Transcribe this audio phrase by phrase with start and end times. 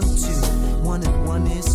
[0.00, 0.40] one, two.
[0.82, 1.69] One and one is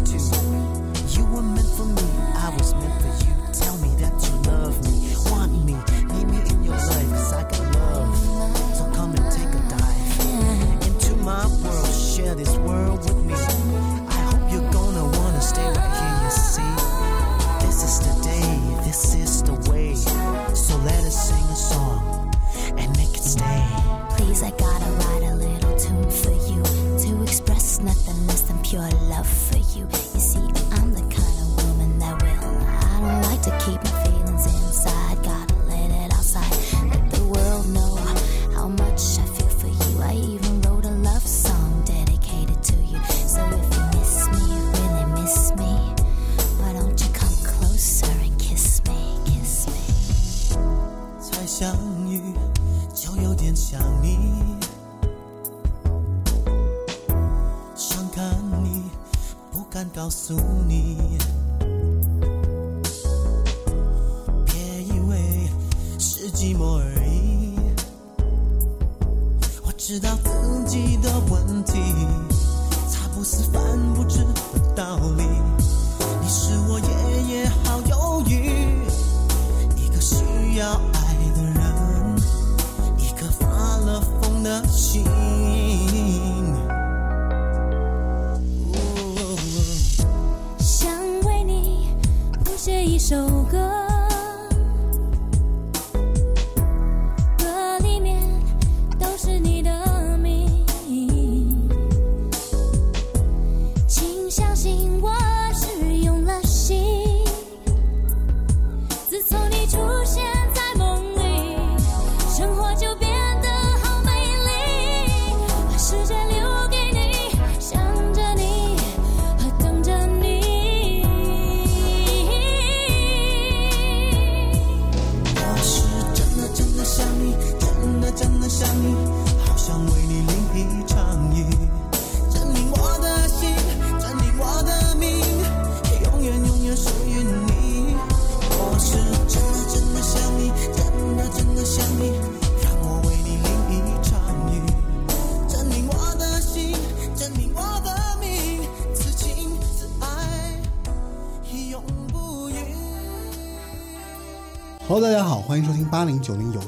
[28.75, 29.87] pure love for you.
[29.87, 30.54] You see,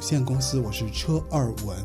[0.09, 1.77] 限公司，我是车二文。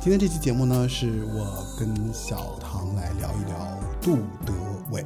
[0.00, 4.52] 今天这期节目呢，是我跟小唐来聊一聊杜德
[4.92, 5.04] 伟。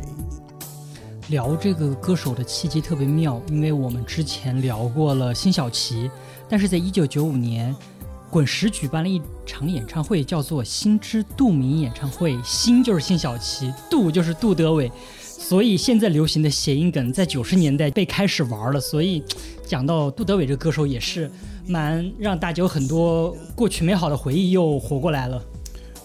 [1.29, 6.11] 聊这个歌手的契机特别妙，因为我们之前聊过了辛晓琪，
[6.47, 7.75] 但是在一九九五年，
[8.29, 14.93] 滚石举办了一场演唱会，叫做“心知杜明演唱会”，心就是辛晓琪，杜就是杜德伟，
[15.53, 19.23] 所以现在流行的谐音梗在九十年代被开始玩了，所以
[19.67, 21.31] 讲到杜德伟这个歌手也是
[21.67, 25.45] 蛮让大家有很多过去美好的回忆又活过来了。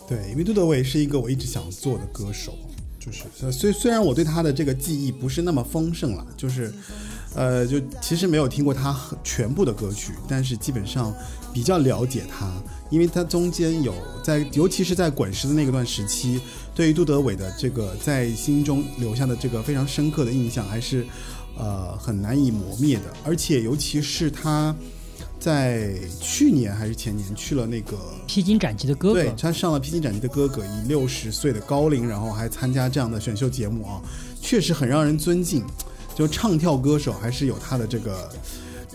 [0.06, 2.58] 对，因为杜德伟是一个我一直想做的歌手，
[3.00, 6.74] 就是虽虽然我对他的这个记忆不是那么丰盛了，就是，
[7.34, 11.16] 呃，就其实没有听过他很全部的歌曲，但是基本上
[11.54, 12.52] 比较了解他，
[12.90, 13.94] 因为他中间有
[14.24, 16.40] 在，尤其是在滚石的那个段时期，
[16.76, 21.06] 对于杜德伟的这个在心中留下的这个非常深刻的印象，还是
[21.58, 24.76] 呃很难以磨灭的，而且尤其是他。
[25.40, 27.96] 在去年还是前年去了那个
[28.26, 34.02] 披荆斩棘的哥哥对，他上了《披荆斩棘的哥哥》，以六十岁的高龄，然后还参加这样的选秀节目啊，
[34.42, 35.64] 确实很让人尊敬。
[36.16, 38.28] 就唱跳歌手还是有他的这个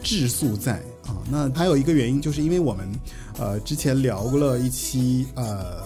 [0.02, 0.82] 质素在
[1.30, 2.88] 那还有一个原因，就是因为我们
[3.38, 5.82] 呃之前聊过了一期呃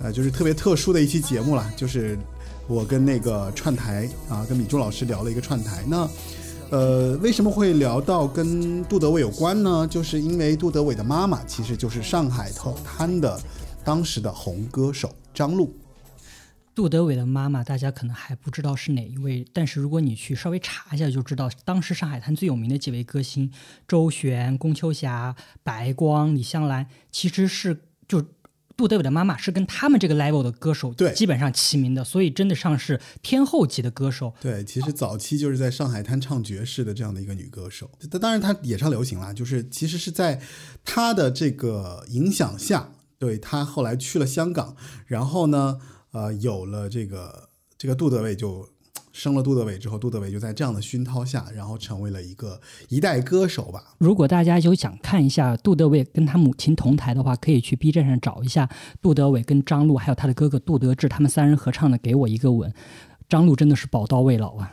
[0.00, 2.18] 呃就是特别特殊的一期节目啦，就是
[2.66, 5.84] 我跟那个串台啊，跟米珠老师聊了一个串台。
[5.86, 6.08] 那
[6.70, 9.86] 呃，为什么会聊到跟杜德伟有关呢？
[9.90, 12.52] 就是因为杜德伟的妈妈其实就是上海
[12.84, 13.40] 滩的
[13.82, 15.74] 当时的红歌手张璐。
[16.78, 23.50] 杜德伟的妈妈，大家可能还不知道是哪一位，但是如果你去稍微查一下，就知道当时上海滩最有名的几位歌星
[23.88, 25.34] 周璇、龚秋霞、
[25.64, 27.76] 白光、李香兰，其实是
[28.06, 28.24] 就
[28.76, 34.32] 杜德伟的妈妈是跟他们这个 level 的歌手对基本上齐名的，所以真的上是天后级的歌手。
[34.40, 40.40] 对，其实早期就是在上海滩唱爵士的这样的一个女歌手，但当然她也唱流行啦，就是其实是在
[40.84, 44.76] 她的这个影响下，对她后来去了香港，
[45.06, 45.80] 然后呢，
[46.12, 48.68] 呃有了这个这个杜德伟就
[49.12, 53.94] 生了杜德伟之后杜德伟就在这样的熏陶下然后成为了一个一代歌手吧。
[53.98, 58.68] 如果大家有想看一下杜德伟跟他母亲同台的话可以去 b 站上找一下
[59.02, 62.72] 杜德伟跟张璐还有他的哥哥杜德志他们三人合唱的给我一个吻。
[63.28, 64.72] 张璐真的是宝刀未老啊。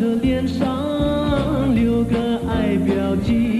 [0.00, 3.59] 的脸上留个爱标记。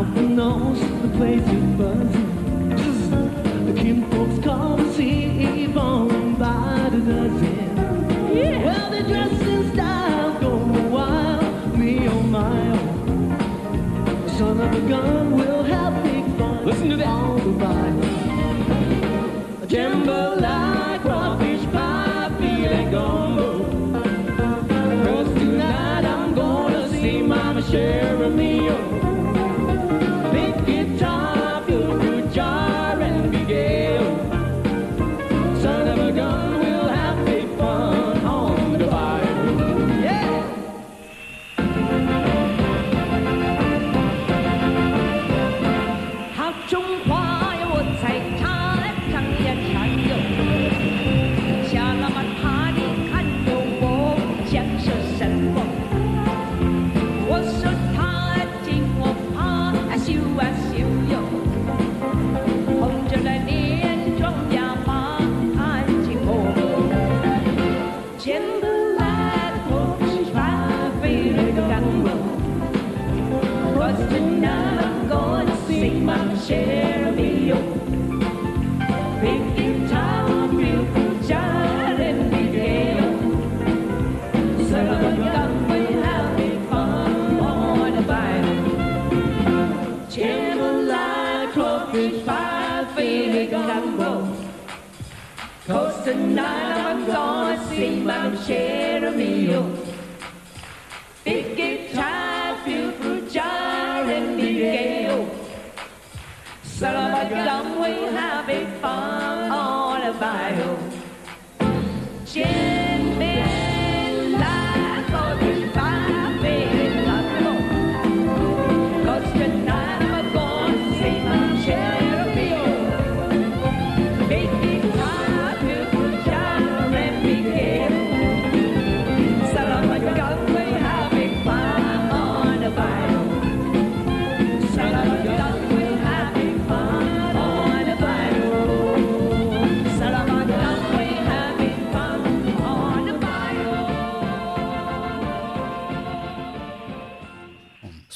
[0.00, 2.12] Alfred knows the place you buzz.
[3.66, 8.34] The kinfolks call to see Yvonne by the dozen.
[8.34, 8.64] Yeah.
[8.64, 10.56] Well, they dress in style, go
[10.88, 14.38] wild, me on my oh.
[14.38, 16.64] Son of a gun will have big fun.
[16.64, 17.06] Listen to that.
[17.06, 17.94] All the ride.
[19.68, 23.48] Jambalaya, crawfish pie, filet gumbo.
[25.04, 29.09] Cause tonight I'm gonna see Mama Sharon Meal.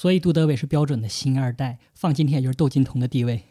[0.04, 3.44] 所以杜德伟是标准的新二代，放今天也就是窦靖童的地位。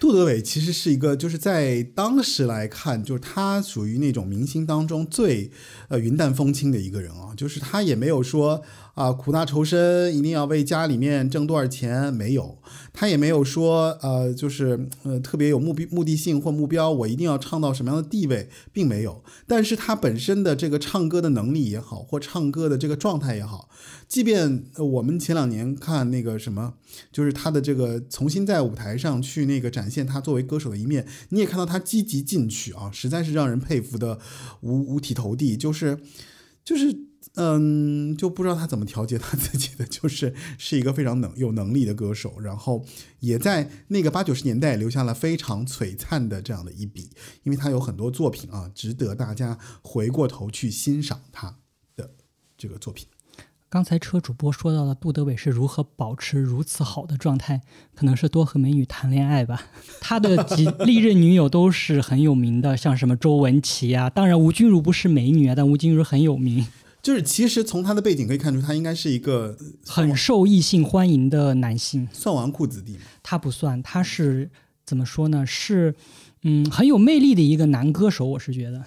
[0.00, 5.48] 杜德伟其实是一个，就是在当时来看，就是他属于那种明星当中最，
[5.86, 8.64] 呃云淡风轻的一个人啊，就是他也没有说
[8.96, 12.56] 啊苦大仇深，一定要为家里面挣多少钱，没有，
[12.94, 19.22] 他也没有说呃就是呃特别有目的目的性或目标，我一定要唱到什么样的地位，并没有。
[19.46, 23.68] 但是他本身的这个唱歌的能力也好，或唱歌的这个状态也好，
[24.08, 26.72] 即便我们前两年看那个什么，
[27.12, 34.18] 就是他的这个重新在舞台上去那个展现他作为歌手的一面，你也看到他积极进取啊，实在是让人佩服的
[34.62, 35.98] 五五体投地，就是
[36.64, 36.96] 就是
[37.36, 42.84] 嗯，就不知道他怎么调节他自己的，就是是一个非常能有能力的歌手，然后
[43.20, 47.10] 也在那个八九十年代留下了非常璀璨的这样的一笔，
[47.42, 51.56] 因为他有很多作品啊，值得大家回过头去欣赏他
[51.94, 52.10] 的
[52.56, 53.06] 这个作品。
[53.68, 57.60] 刚才车主播说到了杜德伟是如何保持如此好的状态，
[57.94, 59.60] 可能是多和美女谈恋爱吧。
[60.00, 66.64] 他的几 历任女友都是很有名的，像什么周文琪啊，当然吴君如不是美女啊，但吴君如很有名，
[67.02, 72.08] 就是其实从他的背景可以看出，他应该是一个很受异性欢迎的男性。
[72.12, 72.98] 算纨绔子弟吗。
[73.22, 74.50] 他不算，他是
[74.84, 75.46] 怎么说呢？
[75.46, 75.94] 是
[76.42, 78.84] 嗯很有魅力的一个男歌手，我是觉得。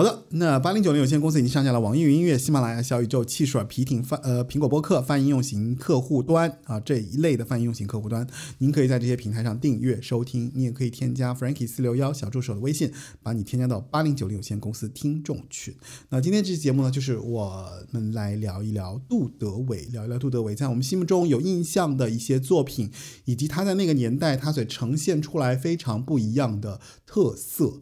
[0.00, 8.26] 好的，那八零九零有限公司已经上架了网易云音乐、喜马拉雅、小宇宙、汽水、皮艇、泛呃苹果播客泛应用型客户端啊这一类的泛应用型客户端，
[8.56, 10.50] 您可以在这些平台上订阅收听。
[10.54, 12.90] 你也可以添加 Frankie 四六幺小助手的微信，
[13.22, 15.74] 把你添加到八零九零有限公司听众群。
[16.08, 22.90] 那今天这期节目呢，就是我们来聊一聊杜德伟，聊一聊杜德伟在我们心目中有印象的一些作品，
[23.26, 27.80] 以及他在那个年代他所呈现出来非常不一样的特色。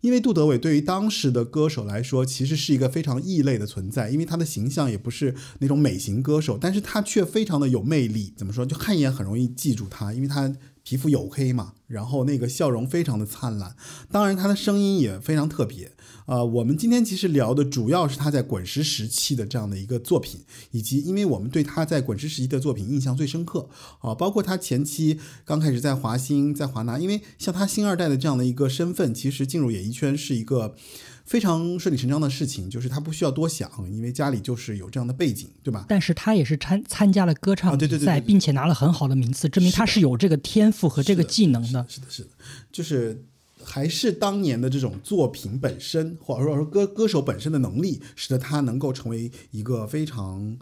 [0.00, 8.32] 因为杜德伟对于当时的歌手来说，其实是一个非常异类的存在，因为他的形象也不是那种美型歌手，但是他却非常的有魅力。
[8.36, 8.64] 怎么说？
[8.64, 13.74] 就看一眼很容易记住他，因为他皮肤黝黑嘛，然后那个笑容非常的灿烂，
[14.10, 15.92] 当然他的声音也非常特别。
[16.28, 20.42] 呃，我们今天其实聊的主要是他在滚石时期的这样的一个作品，
[20.72, 23.66] 以及因为我们对他在滚石时期的作品印象最深刻
[24.00, 30.76] 啊，包括他前期刚开始在华星、在华纳，因为像他星二代的这样的一个身份，其实进入演艺圈是一个
[31.24, 35.86] 非常顺理成章的事情，就是他不需要多想，因为家里就是有这样的背景，对吧？
[35.88, 41.86] 但是他也是参参加了歌啊唱比赛，对对对对对并且拿了很好的名次，证明他是有这个天赋和这个技能的。
[41.88, 42.28] 是的，是的，
[42.70, 43.24] 就是
[43.68, 50.56] 还是当年的这种作品本身，或者说歌歌手本身的能力，使得他能够成为一个非常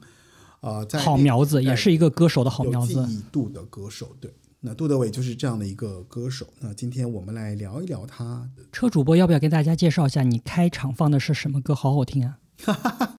[0.60, 3.06] 呃，在好苗子，哎也是一个歌手的好苗子。
[3.06, 4.16] 记忆度的歌手。
[4.20, 6.48] 对，那杜德伟就是这样的一个歌手。
[6.58, 8.64] 那今天我们来聊一聊他的。
[8.72, 11.74] 车主播要不要给大家介绍一下你开场放的是什么歌？
[11.74, 12.38] 好好听啊！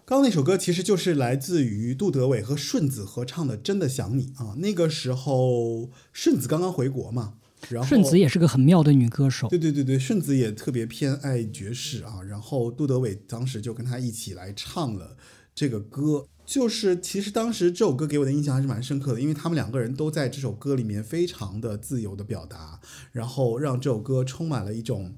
[0.03, 4.55] 刚刚那首歌其实就是来自于杜德伟和顺子合唱的《真的想你》啊。
[4.57, 7.35] 那个时候顺子刚刚回国嘛，
[7.69, 9.47] 然后顺子也是个很妙的女歌手。
[9.49, 15.17] 对对对对，顺子也特别偏爱爵士啊，然后杜德伟当时就跟他一起来唱了
[15.53, 16.25] 这个歌。
[16.45, 22.79] 就是其实当时这首歌给我的印象还是蛮深刻的，因为他们两个人都在这首歌里面非常的自由的表达，
[23.11, 25.13] 然后让这首歌充满了一种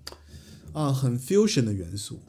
[0.73, 2.21] 啊很 fusion 的元素。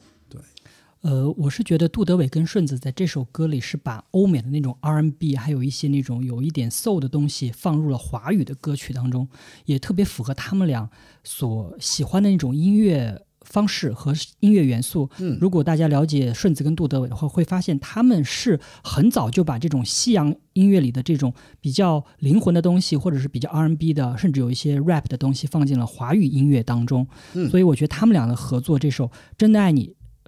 [1.01, 9.27] 对，呃，我是觉得杜德伟跟顺子在这首歌里是把欧美的那种 R&B，还有一些那种有一点 soul 的东西放入了华语的歌曲当中，
[9.65, 10.89] 也特别符合他们俩
[11.23, 15.09] 所喜欢的那种音乐方式和音乐元素。
[15.17, 27.07] 嗯如果大家了解顺子跟杜德伟的话，会发现他们是很早就把这种西洋音乐里的这种比较灵魂的东西，或者是比较 R&B 的，甚至有一些 rap 的东西放进了华语音乐当中。
[27.33, 29.87] 嗯所以我觉得他们俩的合作，这首《真的爱你》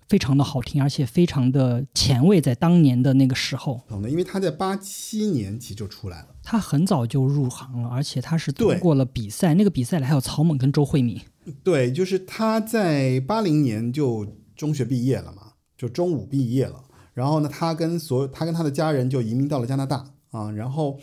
[0.10, 6.27] 非常的好听，而且非常的前卫，在当年的那个时候，懂的，因为他在八七年级就出来了。
[6.43, 11.19] 他很早就入行了，而且他是通过了比赛，那个比赛里还有曹猛跟周慧敏。
[11.63, 16.83] 对，就是他在八零年就中学毕业了嘛，就中五毕业了。
[17.13, 20.50] 然后呢，他跟所有他跟他的家人就移民到了加拿大啊。
[20.51, 21.00] 然后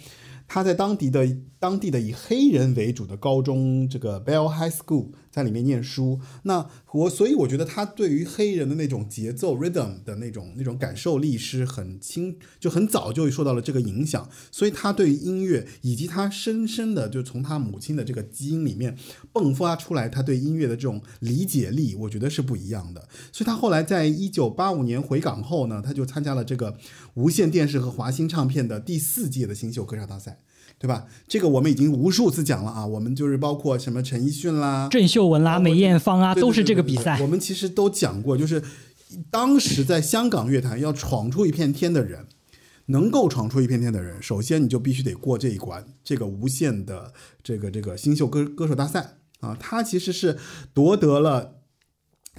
[0.49, 1.27] 他在当地的
[1.61, 6.19] 当地的以黑人为主的高中这个 Bell High School 在里面念书。
[6.45, 14.27] 那我所以我觉得他对于黑人的那种节奏 rhythm 的那种那种感受力是很清，就很早就受到了这个影响。
[14.51, 18.97] 所以他对于音乐以及他深深的就从他母亲的这个基因里面
[19.35, 23.07] 迸发出来，他对音乐的这种理解力，我觉得是不一样的。
[23.31, 26.79] 所以他后来在一九八五年回港后呢，他就参加了这个
[27.13, 30.39] 无线电视和华星唱片的第四届的新秀歌唱大赛。
[30.81, 31.05] 对吧？
[31.29, 37.27] 这个我们已经无数次讲了啊，我们就是包括什么陈奕迅啦、郑秀文啦、梅艳芳啊，都是这个比赛我。
[37.27, 38.63] 们其实都讲过，就是
[39.31, 42.25] 当时在香港乐坛要闯出一片天的人，
[42.87, 50.39] 能够闯出一片天的人，首先你就必须得过这一关，这个无限的这个这个新秀歌歌手大赛啊，他其实是
[50.73, 51.57] 夺得了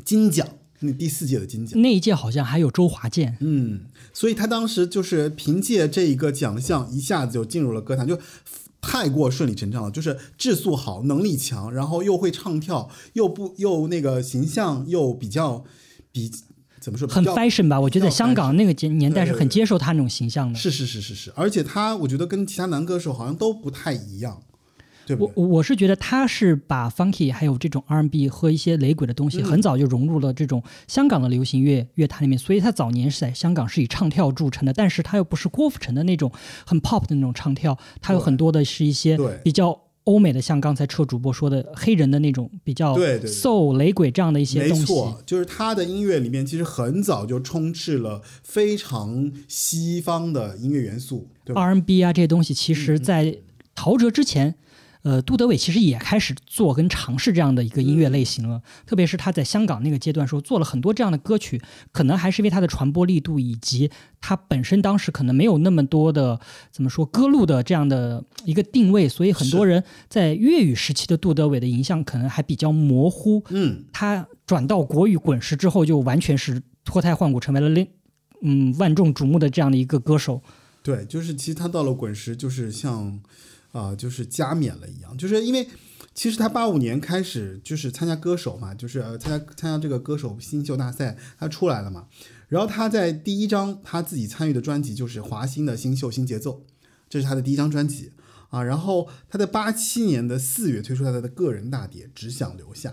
[0.04, 0.48] 金奖，
[0.82, 1.82] 那第四届的金奖。
[1.82, 3.82] 那一届好像还有周华健，嗯，
[4.14, 8.20] 所以他当时就是凭借这一个奖项，一下子就进入了歌坛，就
[8.82, 9.92] 太过顺理成章了。
[9.92, 15.64] 就是质素好，能力强，然后又会唱跳，又不又那个形象又比较
[16.12, 16.32] 比
[16.80, 17.80] 怎么说，很 fashion 吧？
[17.80, 20.58] 我觉得香港那个年年代是很接受他那种形象的。
[20.58, 24.42] 是是是是是，而且他我觉得跟其他男歌手好像都不太一样，
[25.06, 25.34] 对我对？
[25.36, 29.46] 我我是觉得他是把 funky 还有这种 R&B 和一些雷鬼的东西，嗯。
[29.46, 36.32] 很早就融入了这种香港的流行乐乐坛里面，所以他早年是在香港是以唱跳著称的，但是他又不是郭富城的那种
[36.66, 43.32] 很 pop 的那种唱跳，他有很多的是一些比较欧美的，像刚才车主播说的黑人的那种比较对对对。
[43.32, 44.86] soul 雷鬼这样的一些东西。
[44.86, 53.38] 错，就是他的音乐里面其实很早就充斥了非常西方的音乐元素，，R N B 啊这些东西，其嗯实在
[53.76, 54.56] 陶喆之前，
[55.04, 58.58] 呃，杜德伟其实也开始做跟尝试这样的一个音乐类型了。
[58.58, 63.90] 嗯特别是他在香港那个阶段时候，做了很多这样的歌曲，可能还是因为他的传播力度以及
[64.20, 66.40] 他本身当时可能没有那么多的
[66.72, 73.44] 怎么说歌路的这样的一个定位，所以很多人在粤语时期的杜德伟的影响可能还比较模糊。
[73.50, 77.88] 嗯，他转到国语滚石之后，就完全是脱胎换骨，成为了另
[78.42, 80.42] 嗯万众瞩目的这样的一个歌手。
[80.84, 83.20] 对，就是其实他到了滚石，就是像
[83.72, 85.68] 啊、就是加冕了一样，就是因为
[86.14, 92.08] 其实他八五年开始就是参加歌手嘛，就是参加参加这个歌手新秀大赛，他出来了嘛。
[92.50, 96.66] 然后他在第一张他自己参与的专辑就是华星的新秀新节奏，
[97.10, 98.12] 这是他的第一张专辑
[98.50, 98.62] 啊。
[98.62, 102.90] 然后他在八七年的四月推出他的个人大碟《只想留下》。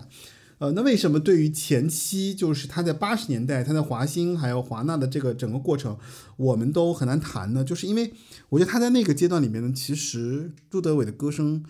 [0.59, 5.97] 呃，那为什么对于前期就是他在八十年代他在华星还有华纳的这个整个过程，
[6.35, 7.63] 我们都很难谈呢？
[7.63, 8.13] 就是因为
[8.49, 11.63] 我觉得他在那个阶段里面呢，其实杜德伟的歌声，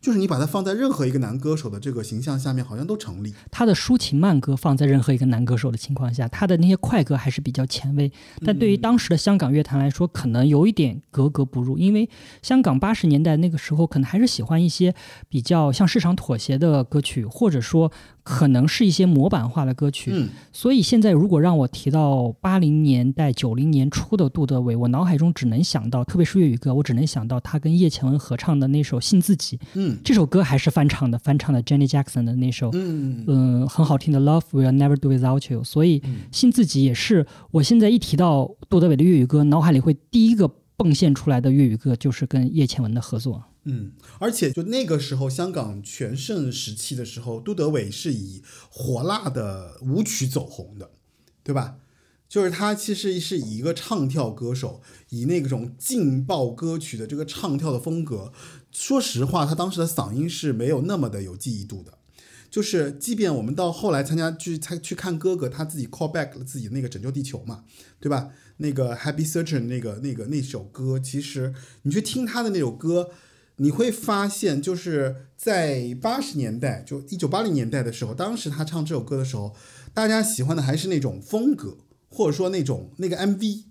[0.00, 3.34] 就是你把它放在任何一个男歌手的这个形象下面，好像都成立。
[3.50, 8.12] 他的抒情慢歌放在任何一个男歌手的情况下，他的那些快歌还是比较前卫。
[8.44, 12.08] 但对于当时的香港乐坛来说，可能有一点格格不入，因为
[12.42, 14.94] 香港八十年代那个时候可能还是喜欢一些
[15.28, 17.90] 比较向市场妥协的歌曲，或者说
[18.28, 20.10] 可能是一些模板化的歌曲。
[20.12, 29.56] 嗯，所以现在如果让我提到八零年代、九零年初的杜德伟，我脑海中只能想到，特别是粤语歌，我只能想到他跟叶倩文合唱的那首《信自己》。
[29.74, 35.60] 嗯这首歌还是翻唱的，翻唱的 Jenny Jackson 的那首，嗯嗯，很好听的《Love Will Never Do Without You》。
[35.64, 43.40] 所以信自己也是我现在一提到杜德伟的粤语歌，脑海里会第一个迸现出来的粤语歌就是跟叶倩文的合作。
[43.68, 50.90] 嗯，而且就那个时候香港全盛时期的时候，杜德伟是以火辣的舞曲走红的，
[51.42, 51.78] 对吧？
[52.28, 58.32] 就是他其实是以一个唱跳歌手，以那种劲爆歌曲的这个唱跳的风格，
[58.70, 61.98] 说实话，他当时的嗓音是没有那么的有记忆度的。
[62.48, 67.64] 就是，即便我们到后来参加去参去看哥哥，他自己 call back 了自己那个拯救地球嘛，
[68.00, 68.30] 对吧？
[68.58, 71.52] 那个 Happy Surgeon 那个那个那首歌，其实
[71.82, 73.10] 你去听他的那首歌，
[73.56, 79.54] 你会发现，就是在八十年代，就一九八零年代的时候，当时他唱这首歌的时候，
[79.94, 81.78] 大家喜欢的还是那种风格，
[82.10, 83.64] 或者说那种那个 MV，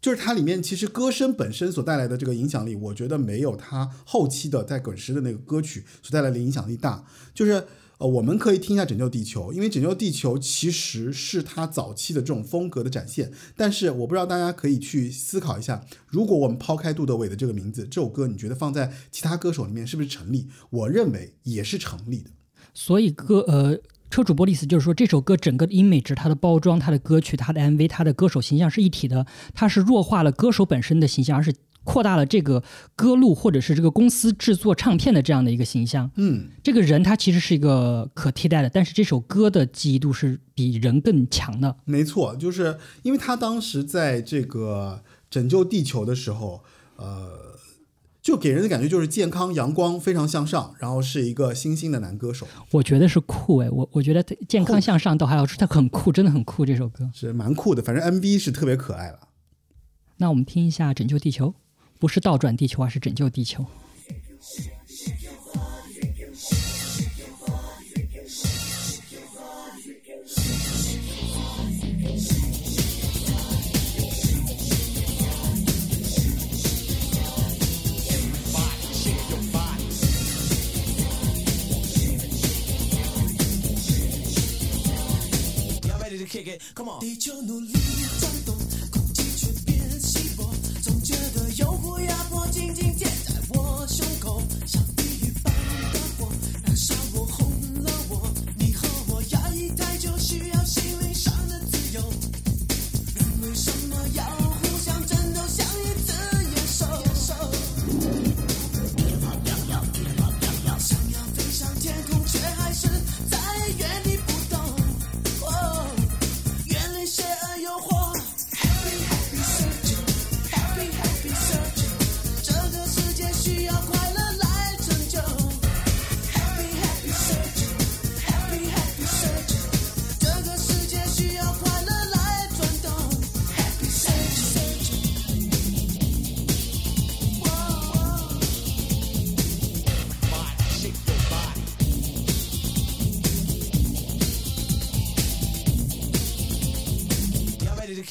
[0.00, 7.04] 就是它里面其实歌声本身所带来的这个影响力，我觉得没有他后期的在滚石的那个歌曲所带来的影响力大。
[7.32, 7.64] 就是
[8.02, 13.30] 呃，我们可以听一下《拯救地球》，因为《拯救地球》其实是他早期的这种风格的展现。
[13.56, 20.48] 但是我不知道大家可以去思考一下，如果我们抛开杜德伟的这个名字，这首歌你觉得放在其他歌手里面是不是成立？
[20.70, 22.30] 我认为也是成立的。
[22.74, 23.78] 所以歌呃。
[24.10, 32.62] 车主播的意思就是说，这首歌整个的 image、它的包装、它的歌曲、它的 MV、它的歌手形象是一体的，它是弱化了歌手本身的形象，而是扩大了这个
[32.94, 36.10] 歌路或者是这个公司制作唱片的这样的一个形象。
[36.16, 41.76] 嗯，这个人他其实是一个可替代的，但是这首歌的记忆度是比人更强的。
[41.84, 46.62] 没错，就是因为他当时在这个拯救地球的时候，
[46.96, 47.56] 呃，
[48.20, 57.10] 就给人的感觉就是健康、阳光、非常向上，然后是一个新兴的男歌手，我觉得是酷哎，我我觉得健康向上倒还好，是他很酷，真的很酷这首歌。
[57.12, 57.82] 是蛮酷的。
[57.82, 59.18] 反正 MV 是特别可爱了。
[60.18, 61.48] 那我们听一下《拯救地球》，
[62.02, 63.64] 不是倒转地球，而是拯救地球。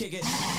[0.02, 0.51] Kick it.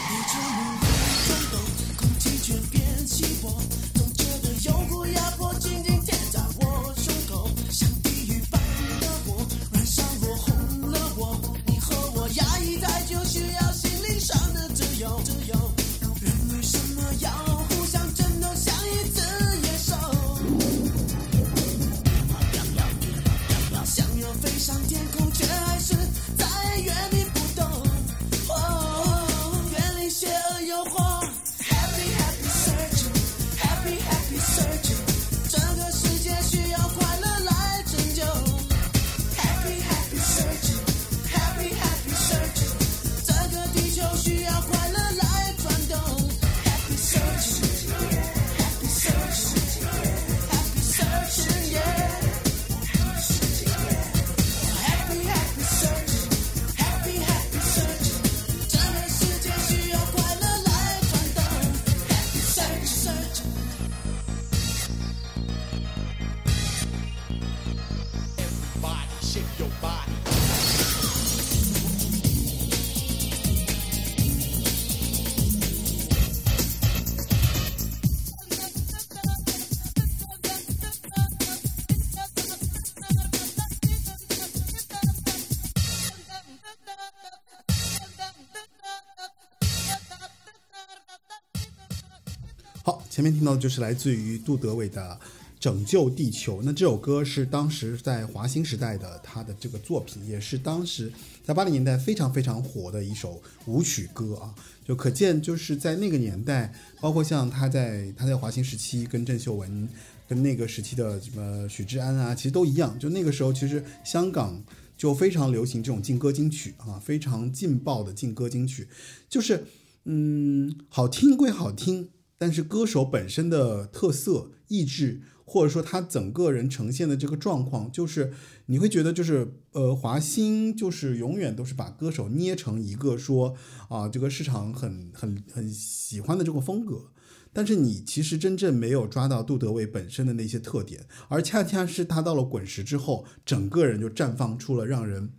[93.22, 95.16] 前面听到的就是来自于杜德伟的
[95.60, 96.58] 《拯救地球》。
[96.64, 101.12] 那这首歌是当时在华星时代的他的这个作品，也是当时
[101.44, 104.52] 在八零年代非常非常火的一首舞曲歌啊。
[104.84, 109.88] 就可见，就是在那个年代，包括像他在他在华星时期跟郑秀文，
[110.26, 112.98] 跟那个时期的什么许志安啊，其实都一样。
[112.98, 114.60] 就那个时候，其实香港
[114.98, 118.88] 就非常流行这种劲歌金曲啊，非常劲爆的劲歌金曲，
[119.28, 119.64] 就是
[120.06, 122.08] 嗯，好听归好听，
[122.42, 128.32] 但是歌手本身的特色、意志，或者说他整个人呈现的这个状况，就是
[128.66, 133.54] 你会觉得就是呃，华星就是永远都是把歌手捏成一个说
[133.88, 137.12] 啊，这个市场很很很喜欢的这个风格。
[137.52, 145.30] 但是你其实真正没有抓到杜德伟本身的那些特点，而恰恰是他到了滚石之后，整个人就绽放出了让人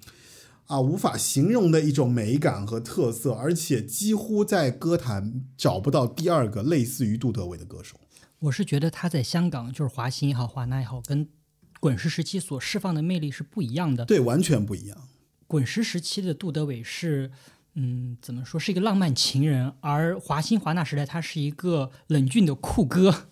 [0.73, 7.95] 啊无法形容的一种美感和特色，而且几乎在歌坛找不到第二个类似于杜德伟的歌手。
[8.39, 11.29] 我是觉得他在香港，就是华星也好，华纳也好，跟
[11.79, 14.03] 滚石时期所释放的魅力是不一样的。
[14.05, 14.97] 对，完全不一样。
[15.45, 17.29] 滚石时期的杜德伟是，
[17.75, 23.27] 嗯，怎么说，是一个浪漫情人，而华星华纳时代他是一个冷峻的酷哥。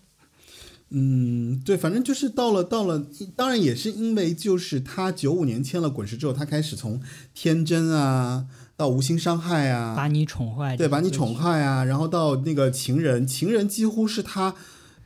[0.94, 7.00] 嗯，对，反正就是到了到了，当然也是因为就是他九五年签了滚石之后，他开始从
[7.32, 11.34] 天真啊到无心伤害啊，把你宠坏，对，把你宠。
[11.34, 14.54] 坏啊，然后到那个情人，情人几乎是他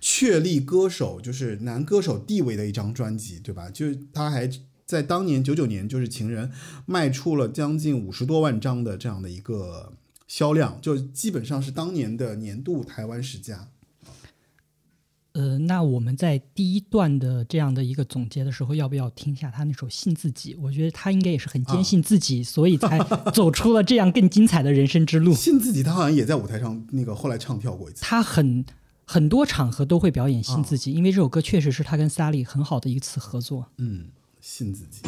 [0.00, 3.70] 确立歌手就是男歌手地位的一张专辑，对吧？
[3.70, 4.50] 就他还
[4.84, 6.50] 在当年九九年，就是情人
[6.84, 9.92] 卖出了将近五十多万张的这样的一个
[10.26, 13.68] 销量，就基本上是当年的年度台湾十佳。
[15.36, 20.54] 呃，那我们在第一段的这样的一个总结的时候，要不要听一下他那首《信自己》？
[20.58, 22.98] 我觉得他应该也是很坚信自己，所以才
[23.34, 25.34] 走出了这样更精彩的人生之路。
[25.36, 28.02] 信自己，他好像也在舞台上那个后来唱跳过一次。
[28.02, 28.64] 他很
[29.04, 33.66] 很多场合都会表演信自己，因为这首歌确实是他跟萨利很好的一次合作。
[33.76, 34.06] 嗯，
[34.40, 35.02] 信自己。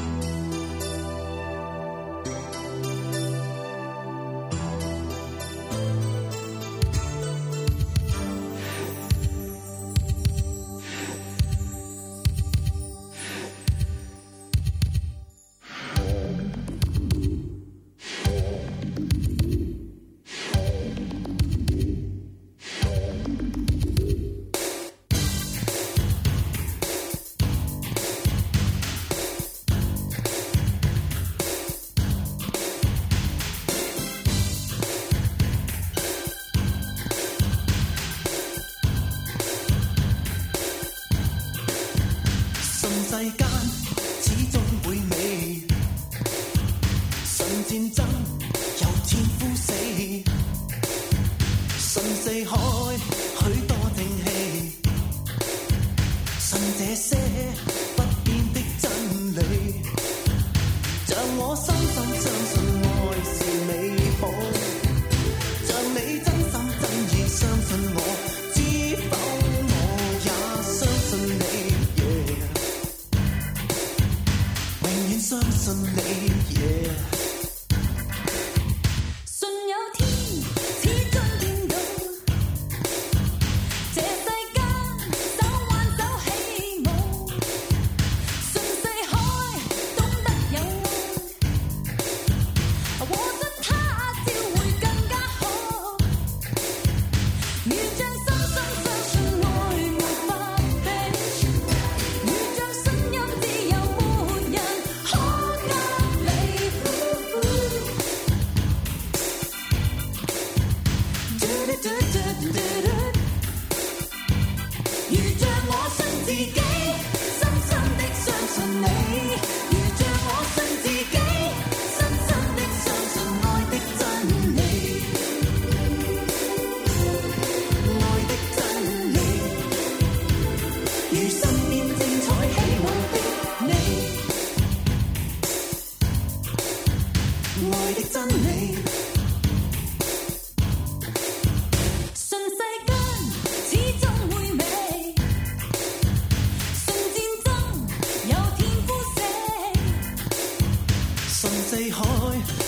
[151.79, 152.68] 四海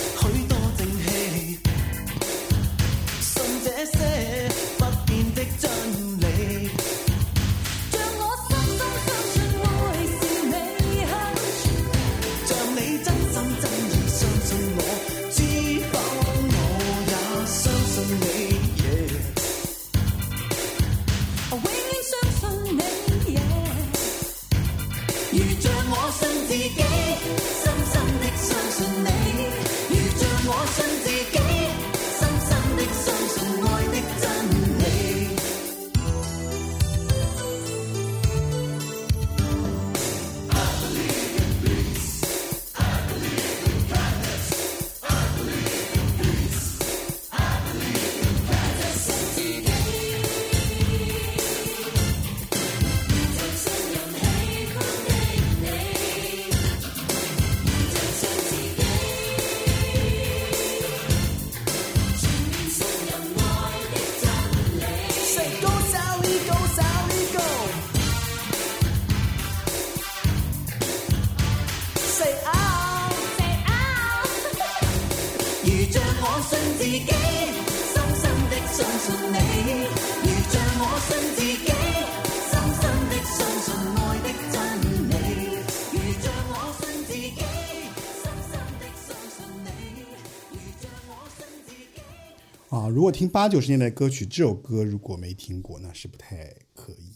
[93.21, 97.13] 听八九十年代歌曲，这首歌如果没听过，那是不太可以。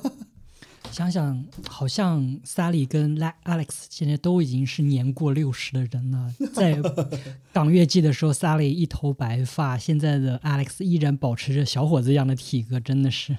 [0.90, 3.14] 想想，好像 Sally 跟
[3.44, 6.34] Alex 现在都已经是年过六十的人了。
[6.54, 6.80] 在
[7.52, 13.36] 港乐季的时候，Sally 一头白发，现在的 Alex 依然保持着小伙子一样的体格，真的是。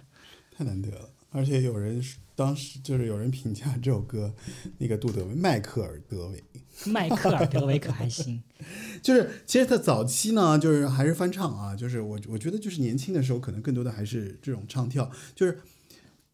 [0.55, 1.09] 太难得了。
[1.31, 2.03] 而且有人
[2.35, 4.31] 当时就是有人评价这首歌，
[4.77, 6.43] 那个杜德伟迈克尔德韦，
[6.91, 8.41] 迈克尔德维克还行，
[9.01, 15.59] 就是其实他早期呢，就是还是翻唱啊，就是我我觉得就是年轻的时候，可能更多的还是这种唱跳，就是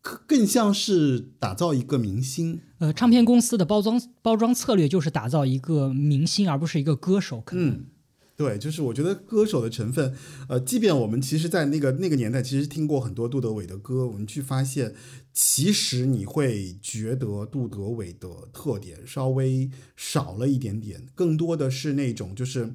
[0.01, 2.61] 更更像是打造一个明星。
[2.77, 7.41] 呃，唱片公司的包装包装策略就是打造一个明星，而不是一个歌手。
[7.41, 7.85] 可能、嗯，
[8.37, 10.13] 对，就是我觉得歌手的成分，
[10.49, 14.93] 呃，即便我们其实，在那个那个年代，其实听过很多杜德伟的歌，我们去发现，
[15.33, 22.73] 其实你会觉得杜德伟的特点稍微少了一点点，更多的是那种就是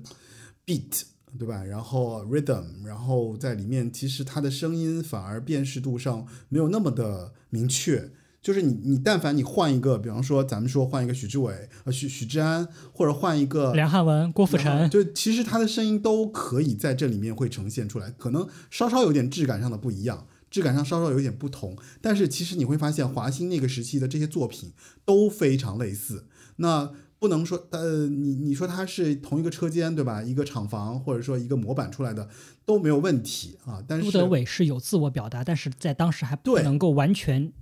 [0.66, 1.03] beat。
[1.38, 1.62] 对吧？
[1.62, 8.11] 然后 rhythm，然后在里面，其实他的声音反而辨识度上没有那么的明确。
[8.42, 24.72] 就是你，你但凡你换一个，比方说咱们说换一个许志伟，呃许许志安，或者换一个梁汉文、郭富城，就其实他的声音都可以在这里面会呈现出来，可能稍稍有点质感上的不一样，质感上稍稍有点不同，但是其实你会发现华星那个时期的这些作品
[25.05, 26.24] 都非常类似。
[26.57, 30.22] 那不能说呃，你你说它是同一个车间对吧？
[30.22, 32.26] 一个厂房或者说一个模板出来的
[32.64, 33.85] 都没有问题啊。
[33.87, 37.53] 但是杜德伟是有自我表达，但是在当时还不能够完全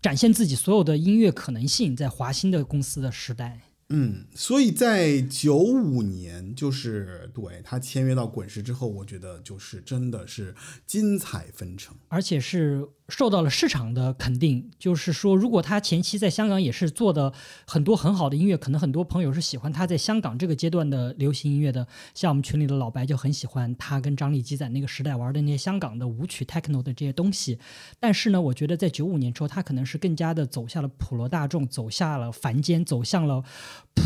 [0.00, 3.60] 展现自己所有的音乐可能性，在华星的公司的时代。
[3.90, 10.54] 嗯，所以在九五年，就是对他签约到滚石之后，我觉得就是真的是
[10.86, 11.96] 精彩纷呈。
[12.08, 14.70] 而且是受到了市场的肯定。
[14.78, 17.32] 就是说，如果他前期在香港也是做的
[17.66, 21.86] 很多很好的音乐，可能很多朋友是喜欢他在香港这个阶段的流行音乐的。
[22.14, 27.58] 像我们群里的老白就很喜欢他跟张力基在那个时代玩的那些香港的舞曲、techno 的这些东西。
[27.98, 33.42] 但是呢，我觉得在九五年之后，他可能是更加的走向了普罗大众，走下了凡间，走向了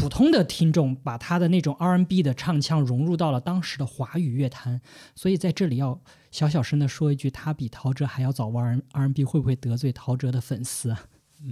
[0.01, 4.81] 普通的听众，把他的那种 R&B 的唱腔融入到了当时的华语乐坛。
[5.15, 6.01] 所以在这里要
[6.31, 11.07] 小小声的说一句，他比陶喆还要早玩 R&B，会不会得罪陶喆的粉丝啊？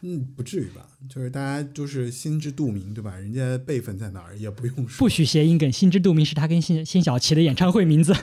[0.00, 0.86] 嗯，不至于吧？
[1.08, 3.14] 就是大家就是心知肚明，对吧？
[3.16, 4.98] 人家辈分在哪儿也不用说。
[4.98, 8.14] 不许谐音梗，心知肚明是他跟辛辛晓琪的演唱会名字。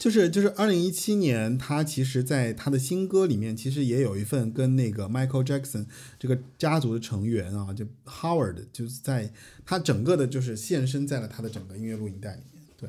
[0.00, 5.84] 就是就是二零一七年，他其实在他的新歌里面，其实也有一份跟那个 Michael Jackson
[6.18, 9.30] 这个家族的成员啊，就 Howard，就是在
[9.66, 12.62] 他整个的就是现身在了他的整个音乐录影带里面。
[12.78, 12.88] 对，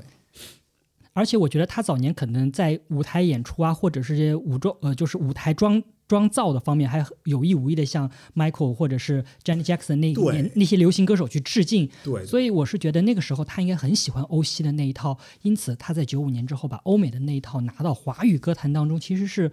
[1.11, 11.89] 而且我觉得他早年可能在舞台演出啊，或者是这些武装呃，就是舞台装妆造的方面，还有意无意的向 Michael 或者是 Janet Jackson 那一年那些流行歌手去致敬。
[12.03, 19.49] 对所以我是觉得那个时候他应该很喜欢欧西的那一套，因此他在九五年之后把欧美的那一套拿到华语歌坛当中，其实是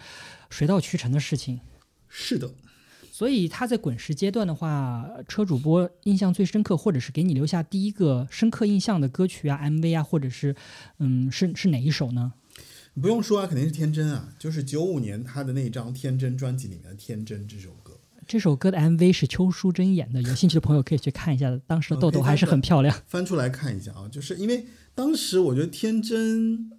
[0.50, 1.60] 水到渠成的事情。
[2.08, 2.50] 是的，
[3.12, 10.56] 所以他在滚石阶段的话，车主播印象最深刻，或者是给你留下第一个深刻印象的歌曲啊、MV 啊，或者是
[10.98, 12.32] 嗯，是是哪一首呢？
[13.00, 17.98] 不用说啊，肯定是《天真》啊，就是九五年他的那张《天真》专辑里面的《天真》这首歌。
[18.26, 22.94] 这首歌的 MV 是邱淑贞演的，有兴趣的朋友可以去看一下，当时的豆豆还是很漂亮。
[23.06, 26.70] 翻出来看一下啊，就是因为当时我觉得天真，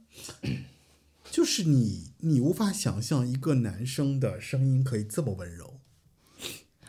[1.32, 5.80] 就是你你无法想象一个男生的声音可以这么温柔。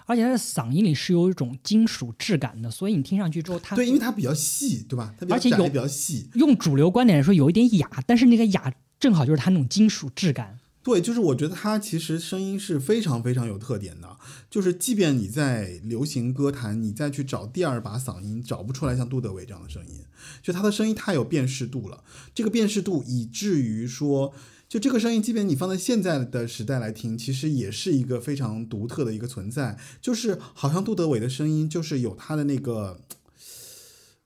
[0.05, 5.15] 而且他的嗓音里是有一种金属质感的，所以你听上去之后，他对，因为他比较细，对吧？
[5.17, 6.29] 它比较而且有比较细。
[6.35, 10.61] 用主流观点来说有一点哑，但是那个哑正好就是它那种金属质感。
[10.83, 14.17] 对，就是我觉得他其实声音是非常非常有特点的，
[14.49, 20.07] 就是即便你在流行歌坛，你再去找第二把嗓音，找不出来像杜德伟这样的声音，
[20.43, 22.03] 就他的声音太有辨识度了。
[22.35, 24.33] 这个辨识度以至于说，
[24.71, 29.79] 就这个声音，即便你放在现在的时代来听，其实也是一个非常独特的一个存在。
[30.01, 33.03] 就是好像杜德伟的声音，就是有他的那个，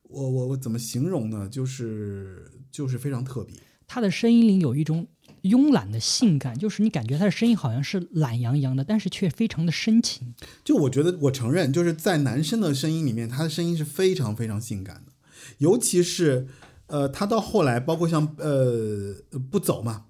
[0.04, 1.48] 我我我怎么形容呢？
[1.48, 3.56] 就是就是非常特别。
[3.94, 5.07] 他的声音里有一种
[5.42, 10.35] 慵懒的性感，就是你感觉他的声音好像是懒洋洋的，但是却非常的深情。
[10.64, 15.12] 就我觉得，我承认，就是在男生的声音里面，他的声音是非常非常性感的，
[15.59, 16.48] 尤其是，
[16.88, 19.14] 呃，他到后来，包括像呃
[19.48, 20.07] 不走嘛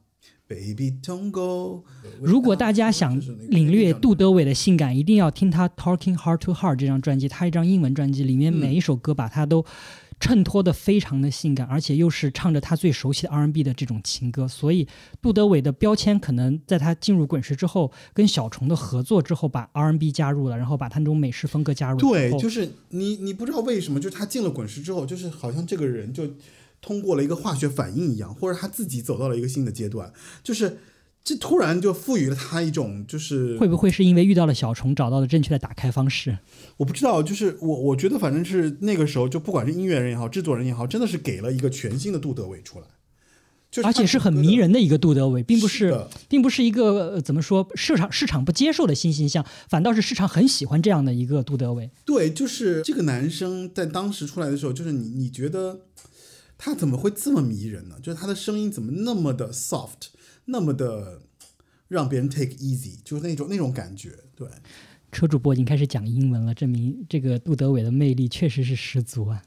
[0.48, 1.84] ，Baby Don't Go，
[2.22, 3.20] 如果大家想
[3.50, 9.62] 领略杜德，德伟的性感，一定要听他《Talking Heart to Heart》这张专辑，他一张英文专辑，里面每一首歌把他都
[10.24, 14.88] 衬托的非常的性感，而且又是唱着他最熟悉的 R&B 的这种情歌，所以
[15.20, 26.26] 杜德伟的标签可能在他进入滚石之后，跟小虫的合作之后，把 R&B 加入了，然后把他那种美式风格加入了，对，就是你你不知道为什么，就是他进了滚石之后，就是好像这个人就
[26.80, 30.10] 通过了一个化学反应一样，或者他自己走到了一个新的阶段，
[30.42, 30.78] 就是
[31.24, 36.38] 这突然就赋予了他一种就是会不会是因为遇到了小虫，找到了正确的打开方式？
[36.76, 42.84] 我不知道，就是我我觉得反正是那个时候，就不管是音乐人也好，制作人也好，真的是给了一个全新的杜德伟出来，
[43.70, 51.90] 就是而且是很迷人的一个杜德伟，并不是是并不是一个、呃怎么说市场市场不接受的新形象，反倒是市场很喜欢这样的一个杜德伟。
[52.04, 55.80] 对，就是这个男生在当时出来的时候，就是你你觉得
[56.58, 57.96] 他怎么会这么迷人呢？
[58.02, 60.08] 就是他的声音怎么那么的 soft，
[60.44, 61.20] 那么的
[61.88, 64.48] 让别人 take easy，就是那种那种感觉，对。
[65.12, 69.40] 车主播已经开始讲英文了，证明这个杜德伟的魅力确实是十足啊！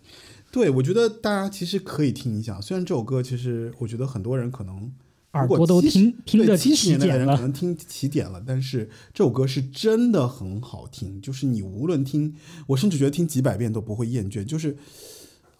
[0.50, 2.62] 对，我觉得大家其实可以听一下。
[2.62, 4.90] 虽然这首歌，其实我觉得很多人可能
[5.34, 7.42] 耳朵都听听得七十起茧年代的人可。
[7.42, 12.34] 能听起点了，但是这首歌是真的很好听，就是你无论听，
[12.68, 14.78] 我甚至觉得听几百遍都不会厌倦，就是，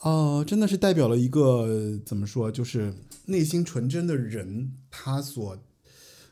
[0.04, 2.94] 呃，真的是代表了一个怎么说，就是
[3.30, 5.62] 内心纯真的人他所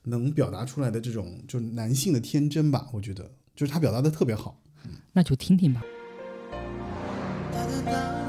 [0.04, 4.62] 能表达出来的这种就是男性的天真吧，我觉得就是他表达的特别好。
[5.12, 5.84] 那就听听吧。
[7.52, 8.25] 爱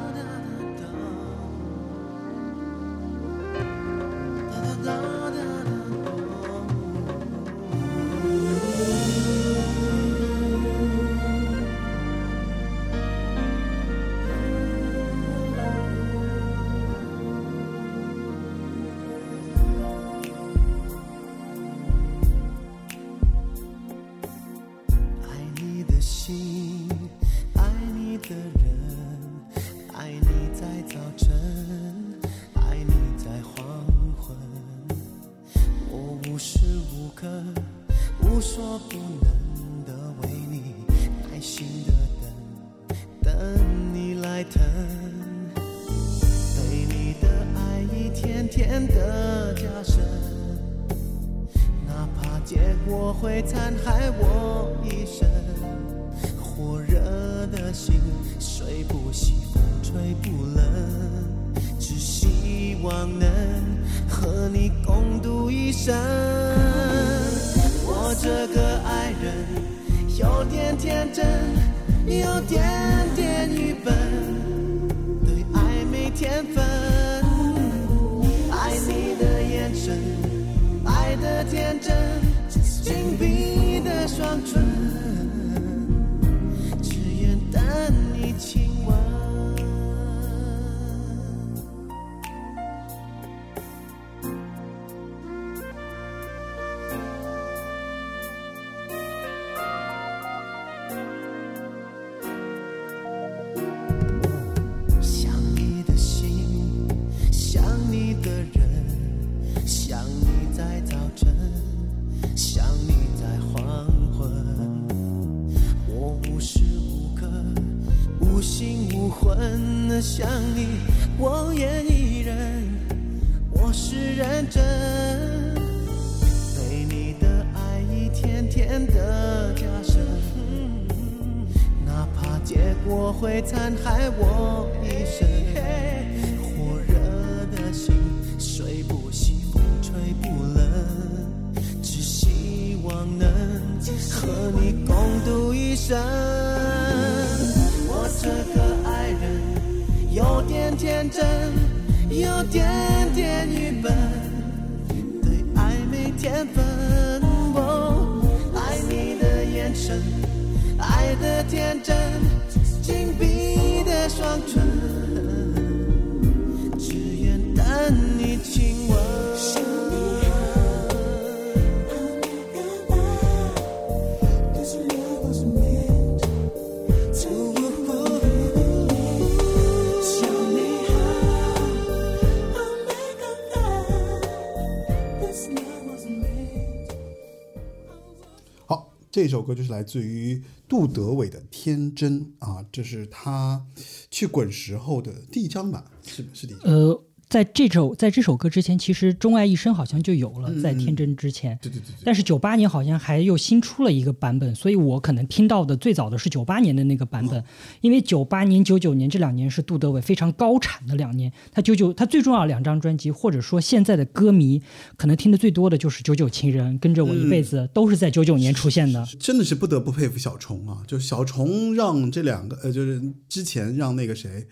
[189.16, 193.64] 这首歌就是来自于杜德伟的《天真》啊，这是他
[194.10, 195.90] 去滚石后的第一张吧？
[196.02, 196.70] 是是第一张。
[196.70, 201.58] 呃，在这首在这首歌之前，其实《钟爱一生》好像就有了，在《天真》之前。
[201.60, 202.02] 对对对对。
[202.04, 207.42] 但是九八年好像还又新出了一个版本，所以我可能听到的最早的是九八年的那个版本，
[207.80, 211.32] 因为九八年、九九年这两年是杜德伟非常高产的两年。
[211.50, 214.62] 他九九他最重要的两张专辑，或者说现在的歌迷
[214.96, 219.04] 可能听的最多的就是《九九情人》，跟着我一辈子都是在九九年出现的。
[219.18, 220.82] 真的是不得不佩服小虫啊！
[220.86, 224.46] 就小虫让这两个呃，就是之前让那个谁，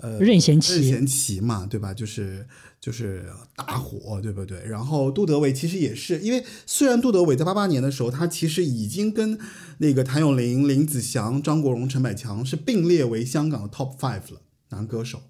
[0.00, 1.92] 呃，任贤齐任贤齐嘛，对吧？
[1.92, 2.46] 就是
[2.80, 3.24] 就是
[3.56, 4.64] 大火，对不对？
[4.66, 9.38] 然后杜德伟其实也是，因为虽然杜德伟在八八年的时候，他其实已经跟
[9.78, 14.40] 那个谭咏麟、林子祥、张国荣、陈百强是并列为香港的 Top Five 了，
[14.70, 15.22] 男歌手。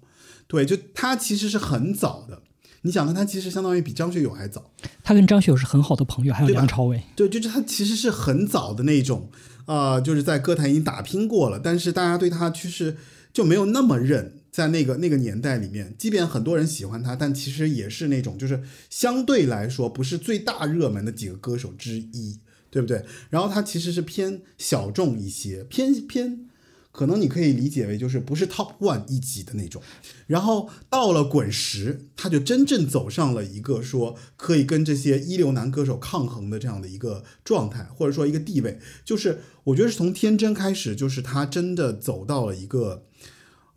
[0.47, 2.41] 对，就他其实是很早的。
[2.83, 4.71] 你想看，他其实相当于比张学友还早。
[5.03, 7.03] 他跟张学友是很好的朋友，还有梁朝伟。
[7.15, 9.29] 对，就是他其实是很早的那种，
[9.65, 12.95] 呃，就是在歌坛已经打拼过了，但是大家对他其实
[13.33, 14.38] 就没有那么认。
[14.51, 22.39] 在那个那个年代里面，即便很多人喜欢他，但其实也是那种就是相对来说不是最大热门的几个歌手之一，
[22.69, 23.05] 对不对？
[23.29, 26.45] 然后他其实是偏小众一些，偏偏
[26.91, 29.81] 可能你可以理解为就是不是 top one 一级的那种。
[30.25, 38.79] 然后到了滚石，他就真正走上了一个说可以跟这些一流男歌手抗衡的这样的一个状态，或者说一个地位。
[39.05, 43.05] 就是我觉得是从天真开始，就是他真的走到了一个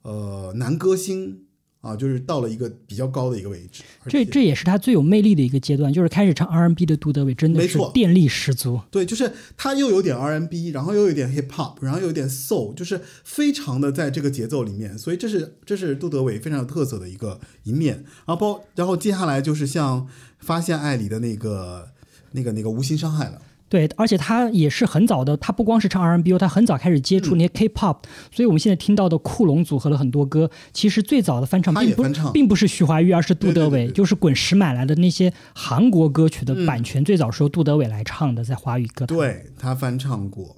[0.02, 1.44] 呃男歌星
[1.80, 3.82] 啊，就是到了一个比较高的一个位置。
[4.06, 8.80] 这这也是他最有魅力的一个阶段，就是开始唱 R&B 的杜德伟真的是没错电力十足。
[8.90, 18.04] 对，就是他又有点 R&B，然后又有点 Hip Hop，然后又有点 Soul，就是非常的在这个节奏里面，所以这是这是杜德伟非常有特色的一个一面。
[18.26, 20.06] 然后包，然后接下来就是像
[20.38, 21.88] 发现爱里的那个
[22.30, 23.42] 那个那个无心伤害了。
[23.72, 27.22] 对，而且他也是很早的，他不光是唱 R&B，哦他很早开始接嗯。
[27.22, 27.96] 触那些 K-pop，、
[28.30, 32.30] 所以我们现在听到的酷龙组合的很多歌，其实最早的翻唱并不唱。
[32.34, 33.94] 并不是徐怀钰，而是杜德伟，对对对对。
[33.94, 36.66] 就是滚石买来的那些韩国歌曲的嗯。
[36.66, 39.16] 版权，最早是由杜德伟来唱的，在华语歌坛。
[39.16, 40.54] 对他翻唱过，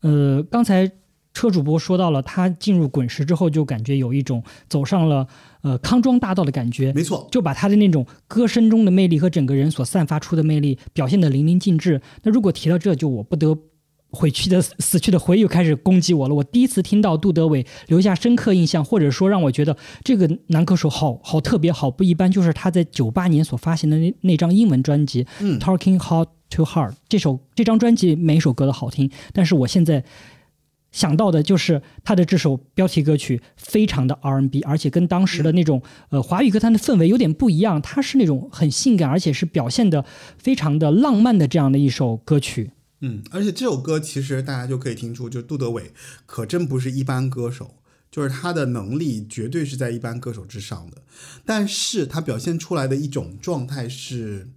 [0.00, 0.90] 呃，刚才
[1.34, 5.26] 车主播说到了，他进入滚石之后，就感觉有一种走上了
[5.60, 12.00] 呃康庄大道的感觉，没错，就把他的那种歌声中的魅力和整个人所散发出的魅力表现得淋漓尽致。
[12.22, 13.58] 那如果提到这就我不得。
[14.16, 16.34] 回去的死去的回忆又开始攻击我了。
[16.36, 30.04] 我第一次听到杜德伟留下深刻印象，或者说让我觉得这个男歌手好好特别、好不一般，就是他在九八年所发行的那那张英文专辑《嗯 Talking Heart to Heart》这首这张专辑每一首歌都好听，但是我现在
[30.94, 40.04] 想到的就是他的这首标题歌曲非常的 R&B，而且跟当时的那种、呃华语歌坛的氛围有点不一样，它是那种很性感，而且是表现的
[40.38, 42.70] 非常的浪漫的这样的一首歌曲。
[43.00, 45.90] 嗯，而且这首歌其实大家就可以听出，就杜德伟
[46.26, 47.74] 可真不是一般歌手，
[48.08, 51.02] 就是他的能力绝对是在一般歌手之上的，
[51.44, 54.48] 但是他表现出来的一种状态是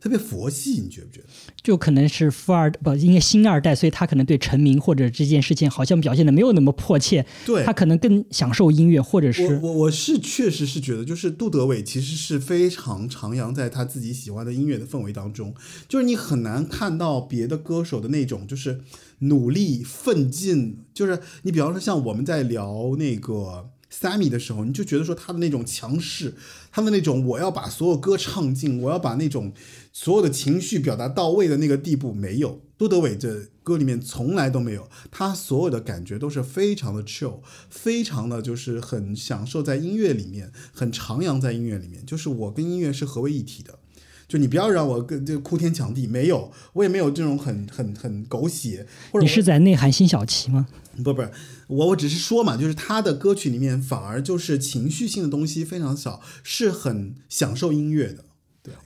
[0.00, 1.26] 特别佛系，你觉不觉得？
[1.62, 15.52] 就可能是富二不应该新二代，所以他可能对成名或者这件事情好像表现的没有那么迫切，对他可能更享受音乐，或者我是我我是确实是觉得，就是杜德伟其实是非常徜徉在他自己喜欢的音乐的氛围当中，
[15.88, 18.80] 就是你很难看到别的歌手的那种就是
[19.20, 26.34] 努力奋进，就是你比方说像我们在聊那个 Sammy 的时候，你就觉得说他的那种强势，
[26.70, 29.52] 他的那种我要把所有歌唱尽，我要把那种
[29.92, 32.60] 所有的情绪表达到位的那个地步没有。
[32.76, 43.80] 杜德伟这歌里面从来都没有，他所有的感觉都是非常的 chill，非常的就是很享受在音乐里面，很徜徉在音乐里面，就是我跟音乐是合为一体的。
[44.28, 50.68] 就你不要让我跟这个哭天抢地，没有，我也没有这种很很很狗血，或者你是在内涵辛晓琪吗？
[51.02, 51.22] 不不，
[51.66, 58.24] 我我只是说嘛，就是他的歌曲里面反而就是情绪性的东西非常少，是很享受音乐的。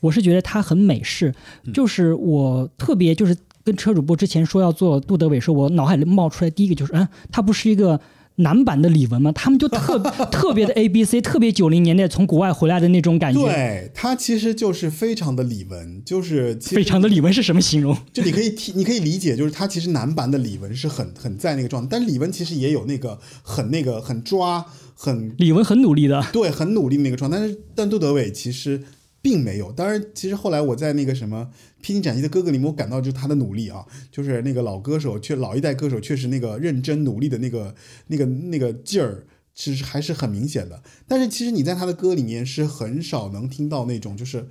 [0.00, 8.00] 我是觉得他很美式，嗯就是我特别就是跟车主播之前说要做杜德伟时，候，我脑海里冒出来第一个就是，嗯，他不是一个
[8.36, 9.30] 男版的李玟吗？
[9.32, 9.98] 他们就特
[10.32, 17.96] 特别的 A B C，特别九零年代从国外回来的那种感觉，对他其实就是非常的李玟，就是非常的李玟是什么形容？
[18.12, 24.64] 就你可以听，你可以理解，就是他其实男版的李玟是很很在那个状态，但是李玟其实也有那个很那个很抓
[24.94, 28.82] 很李玟很努力的，对，很努力的那个状态，但是但杜德伟其实
[29.22, 29.72] 并没有。
[29.72, 31.48] 当然，其实后来我在那个什么
[31.80, 37.74] 《披荆斩棘的哥哥》里面，我感到就是他的努力啊，就是那个老歌手，却老一代歌手确实那个认真努力的那个
[38.08, 39.26] 那个 那个劲儿。
[39.54, 44.46] 其实还是很明显的，但是其实你在他的歌里面是很少能听到那种就是，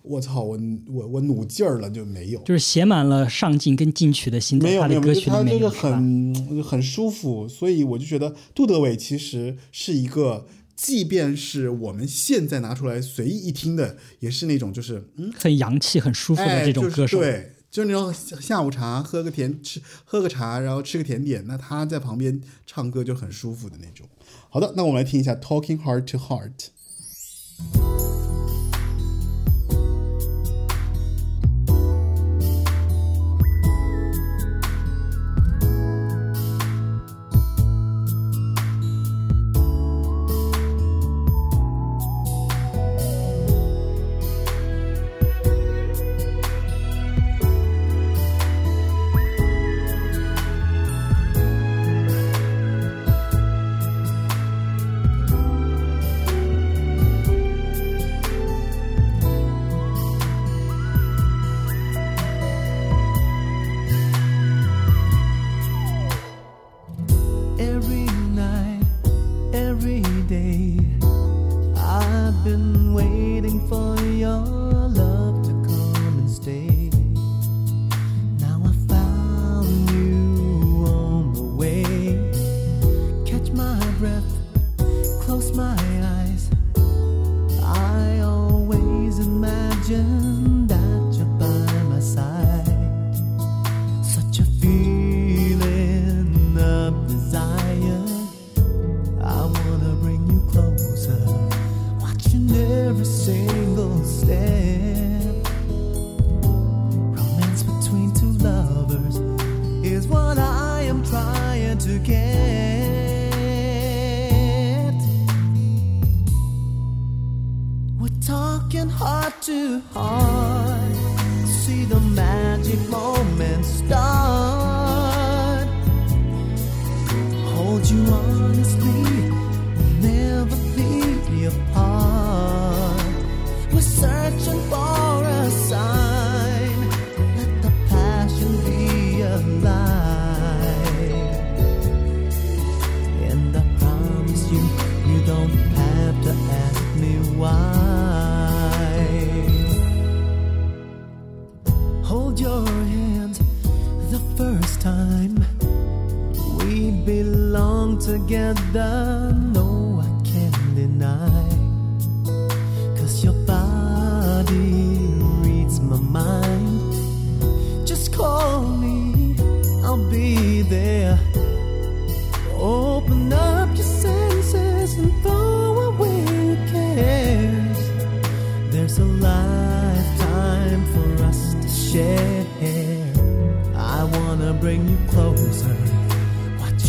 [0.00, 0.58] 我操，我
[0.88, 5.68] 我我努劲儿了就没有，就是写满了上进跟进取的心在没有没有，他就是？
[5.70, 10.46] 很很舒服，所以我就觉得杜德伟其实是一个，
[10.78, 17.18] 即便是我们现在拿出来随意一听的，也是那种就是嗯，很洋气、很舒服的哎，这种歌手。
[17.18, 24.08] 就是、对，就是那种下下午茶喝个甜吃喝个茶，然后吃个甜点，那他在旁边唱歌就很舒服的那种。
[24.48, 26.52] 好的，那我们来听一下《Talking Heart to Heart》。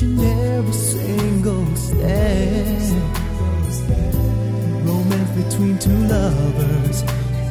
[0.01, 2.13] Every single step.
[4.85, 7.03] Romance between two lovers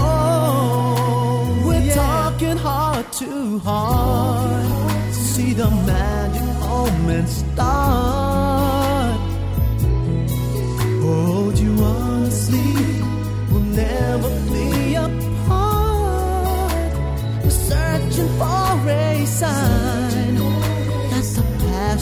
[1.67, 5.13] we're talking heart to heart.
[5.13, 8.10] See the magic moment start.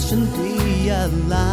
[0.08, 1.44] passion realize.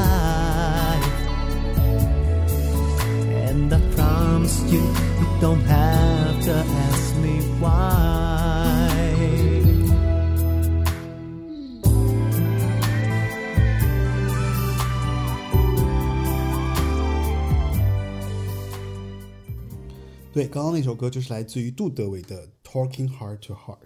[3.50, 4.80] And I promise you,
[5.20, 6.54] you don't have to
[6.88, 8.00] ask me why.
[20.34, 23.78] 对，刚刚那首歌就是来自于杜德伟的《Talking Heart to Heart》。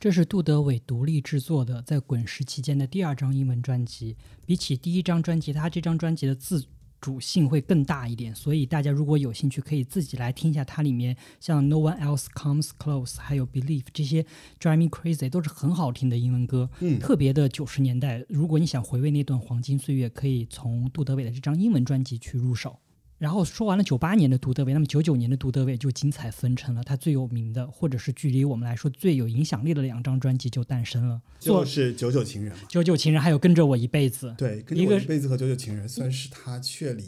[0.00, 4.16] 这是杜德伟独立制作的，在滚石期间的第二张英文专辑。
[4.46, 6.64] 比起第一张专辑，他这张专辑的自
[7.00, 14.22] 主性会更大一点，所以大家如果有兴趣，可以自己来听一下它里面像《No One Else Comes Close》还有《Believe》这些
[14.60, 18.24] 《Drive Me Crazy》都是很好听的英文歌，嗯特别的九十年代。
[18.28, 22.78] 如果你想回味那段黄金岁月，可以从杜德伟的这张英文专辑去入手。
[23.18, 26.84] 然后说完了九八年的杜德伟，那么九九年的杜德伟就精彩纷呈了。
[26.84, 32.62] 他最有名的，或者是距离我们来说最有影响力的两张专辑就诞生了，做就是《九九情人》嘛。
[32.68, 34.32] 九九情人，还有跟着我一辈子。
[34.38, 37.02] 对，跟着我一辈子和《九九情人》算是他确立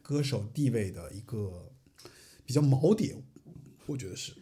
[0.00, 1.72] 歌手地位的一个
[2.44, 3.16] 比较锚点，
[3.86, 4.32] 我觉得是。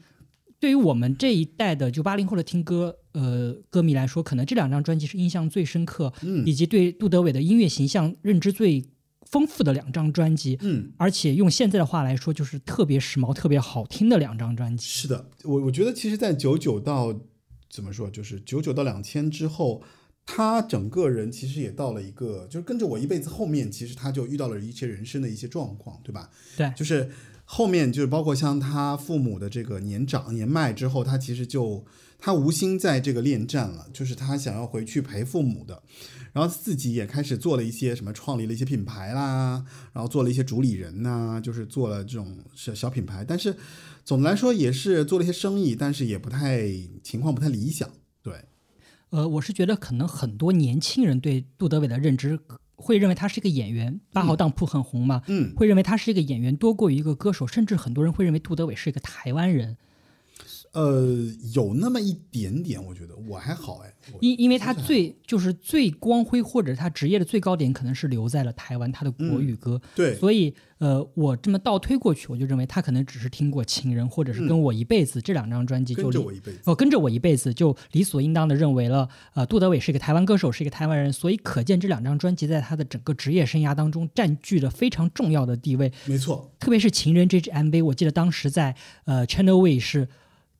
[0.60, 8.82] 对于我们这一代的就八零后的听歌呃歌迷来说，可能这两张专辑是印象最深刻，嗯以及对杜德伟的音乐形象认知最
[9.34, 10.56] 丰富的两张专辑。
[10.62, 14.86] 嗯，而且用现在的话来说，就是特别时髦、特别好听的两张专辑。
[14.86, 17.12] 是的，我我觉得其实，在九九到
[17.68, 19.82] 怎么说，就是九九到两千之后，
[20.24, 26.30] 他整个人其实也到了一个，就是跟着我一辈子后面，其实他就遇到了一些人生的一些状况，对吧？
[26.56, 27.10] 对，就是
[27.44, 31.84] 后面就是包括像他父母的这个年长年迈之后，他其实就
[32.18, 35.82] 他无心在这个恋战了，就是他想要回去陪父母的，
[36.34, 43.56] 然后自己也开始做了一些什么，创立了一些品牌啦，然后做了一些主理人呐、就是做了这种小小品牌，但是
[44.04, 46.68] 总的来说也是做了一些生意，但是也不太
[47.04, 47.88] 情况不太理想，
[48.20, 48.44] 对，
[49.10, 52.38] 呃，我是觉得可能很多年轻人对杜德伟的认知
[52.74, 59.76] 会认为他是一个演员，八号当铺很红嘛，嗯，会认为他是一个演员多过于一个歌手，甚至很多人会认为杜德伟是一个台湾人，
[60.74, 61.06] 呃，
[61.54, 85.92] 有那么一点点，我觉得我还好哎，因因为他最就是最光辉或者他职业的最高点可能是留在了台湾，他的国语歌，对，所以呃，我这么倒推过去，我就认为他可能只是听过《情人》或者是跟我一辈子、这两张专辑就跟着我一辈子，哦，跟着我一辈子就理所应当的认为了，呃，杜德伟是一个台湾歌手，是一个台湾人，所以可见这两张专辑在他的整个职业生涯当中占据了非常重要的地位。
[86.06, 90.08] 没错，特别是《情人》这支 MV，我记得当时在呃 Channel V 是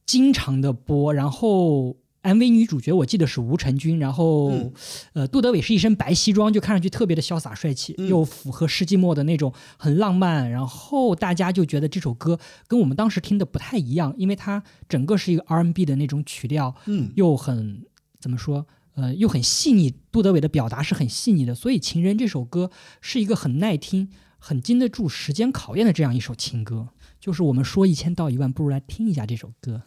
[0.07, 4.73] 经常的播，然后 MV 女主角我记得是吴成君，然后、嗯
[5.13, 17.85] 呃杜德伟是一身白西装，就看上去特别的潇洒帅气，嗯又符合世纪末的那种很浪漫，然后大家就觉得这首歌跟我们当时听的不太一样，因为它整个是一个 R&B 的那种曲调，嗯，又很
[18.19, 18.67] 怎么说？
[18.95, 19.93] 呃，又很细腻。
[20.13, 26.91] 杜德伟的表达是很细腻的，所以《情人》这首歌是一个很耐听、很经得住时间考验的这样一首情歌。
[27.25, 29.81] 就是我们说一千道一万，不如来听一下这首歌。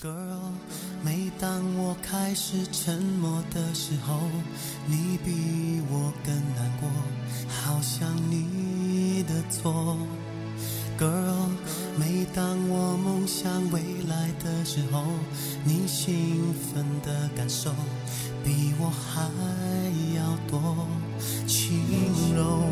[0.00, 0.52] Girl，
[1.02, 4.20] 每当我开始沉默的时候，
[4.86, 6.88] 你比我更难过，
[7.48, 9.98] 好像你的错。
[10.96, 11.48] Girl，
[11.98, 15.02] 每当我梦想未来的时候，
[15.64, 17.72] 你兴奋的感受
[18.44, 19.28] 比我还
[20.14, 20.86] 要多，
[21.48, 21.76] 轻
[22.36, 22.62] 柔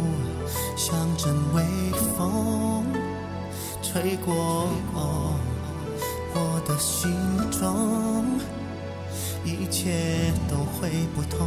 [0.77, 1.65] 像阵微
[2.17, 2.85] 风
[3.93, 4.71] 吹过。
[6.35, 7.11] 我的心
[7.51, 8.25] 中，
[9.45, 11.47] 一切都会不同。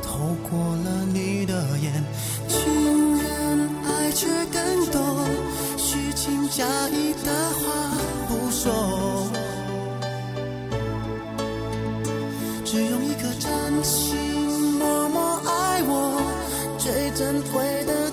[0.00, 2.04] 透过了你的眼，
[2.48, 5.26] 情人爱却更多，
[5.76, 7.90] 虚情假意的话
[8.28, 9.26] 不说，
[12.64, 14.14] 只用一颗真心
[14.78, 16.22] 默默爱我，
[16.78, 18.05] 最珍贵的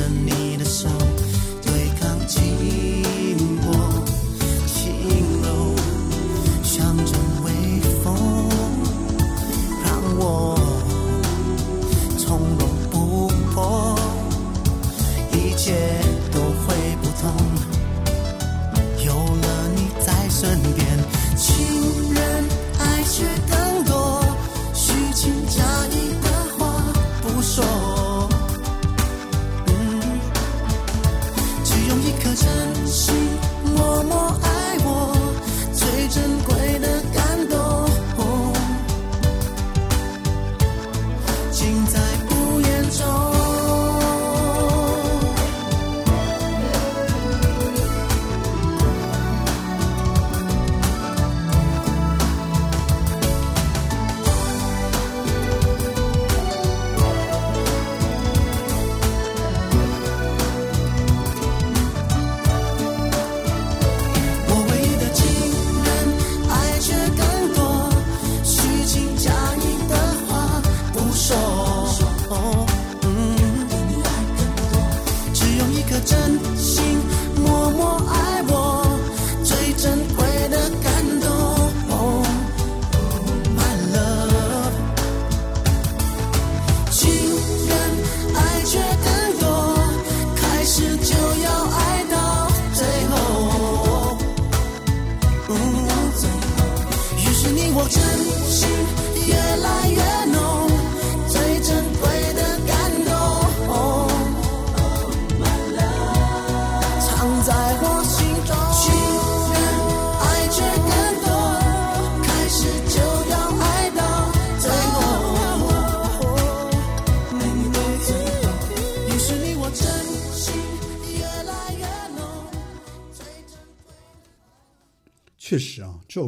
[0.00, 0.37] underneath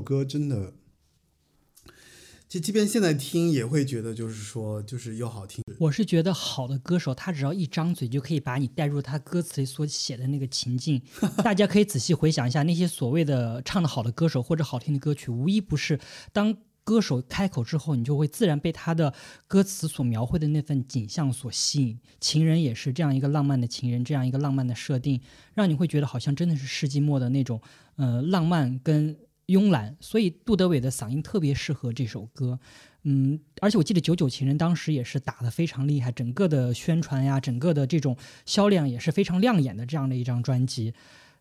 [0.00, 0.72] 首歌真的，
[2.48, 5.62] 就即便现在听也会觉得，就是说，就是又好听。
[5.78, 11.02] 我是觉得好的歌手，他只要一张嘴就可以把你带入他歌词里所写的那个情境。
[11.44, 16.00] 大家可以仔细回想一下，那些所谓的唱的好的歌手或者好听的歌曲，无一不是
[16.32, 19.12] 当歌手开口之后，你就会自然被他的
[19.46, 22.00] 歌词所描绘的那份景象所吸引。
[22.18, 25.20] 情人也是这样一个浪漫的情人，这样一个浪漫的设定，
[25.52, 27.60] 让你会觉得好像真的是世纪末的那种
[27.96, 29.14] 呃浪漫跟
[29.50, 29.96] 慵懒。
[30.00, 32.58] 所以杜德伟的嗓音特别适合这首歌。
[33.02, 40.92] 嗯，而且我记得《九九情人》当时也是打得非常厉害，整个的宣传呀，整个的这种销量也是非常亮眼的这样的一张专辑。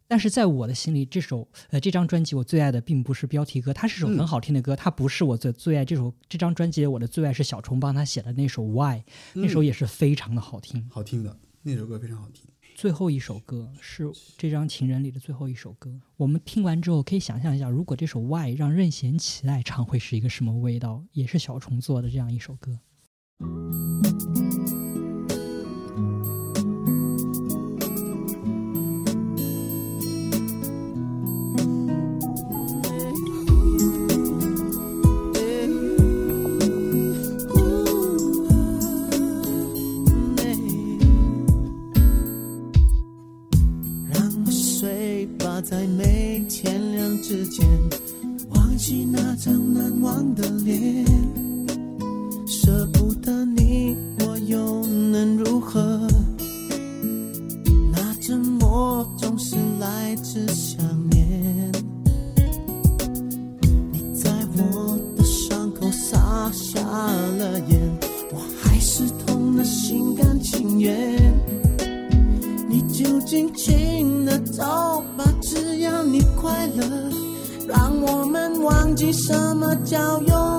[0.08, 5.84] 但是在我的心里，这首呃这张专辑我最爱的并不是标题歌，它是首很好听的歌，它不是我最最爱。
[5.84, 9.00] 这首这张专辑我的最爱是小虫帮他写的那首《Why》，
[9.34, 10.90] 那首也是非常的好听。
[10.90, 12.46] 好听的那首歌非常好听。
[12.80, 16.00] 最后一首歌是这张《情人》里的最后一首歌。
[16.16, 21.04] 我们听完之后可以想象一下，如果这首《Why》让任贤齐来唱，会是一个什么味道？
[21.12, 22.80] 也是小虫做的这样一首歌。
[47.30, 47.64] 之间，
[48.56, 51.29] 忘记那张难忘的脸。
[79.12, 80.59] 什么叫永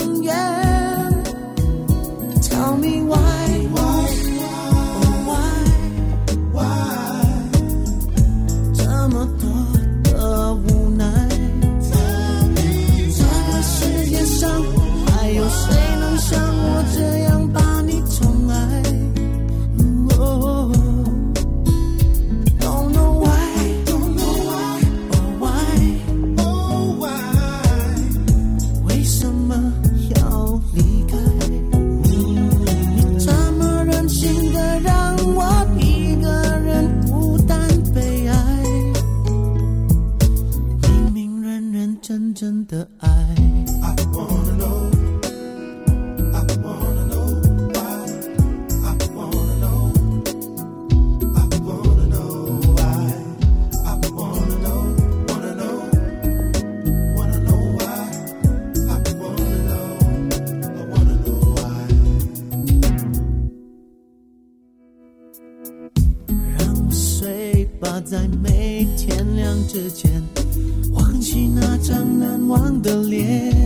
[72.90, 73.59] 的脸。